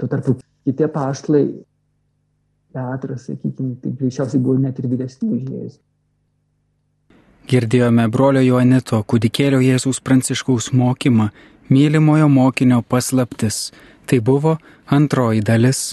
Tuo 0.00 0.08
tarpu 0.08 0.38
kiti 0.64 0.88
paštlai, 0.94 1.44
Petras, 2.72 3.26
sakykime, 3.28 3.76
tai 3.82 3.92
greičiausiai 3.98 4.40
buvo 4.40 4.56
net 4.56 4.78
ir 4.80 4.88
vyresni 4.88 5.28
už 5.28 5.42
Jėzų. 5.44 5.80
Girdėjome 7.52 8.06
brolio 8.08 8.40
Joanito 8.40 9.02
kūdikėlio 9.04 9.58
Jėzaus 9.60 10.00
pranciškaus 10.00 10.70
mokymą, 10.72 11.28
mylimojo 11.68 12.30
mokinio 12.32 12.80
paslaptis. 12.88 13.66
Tai 14.08 14.18
buvo 14.24 14.56
antroji 14.88 15.42
dalis 15.44 15.92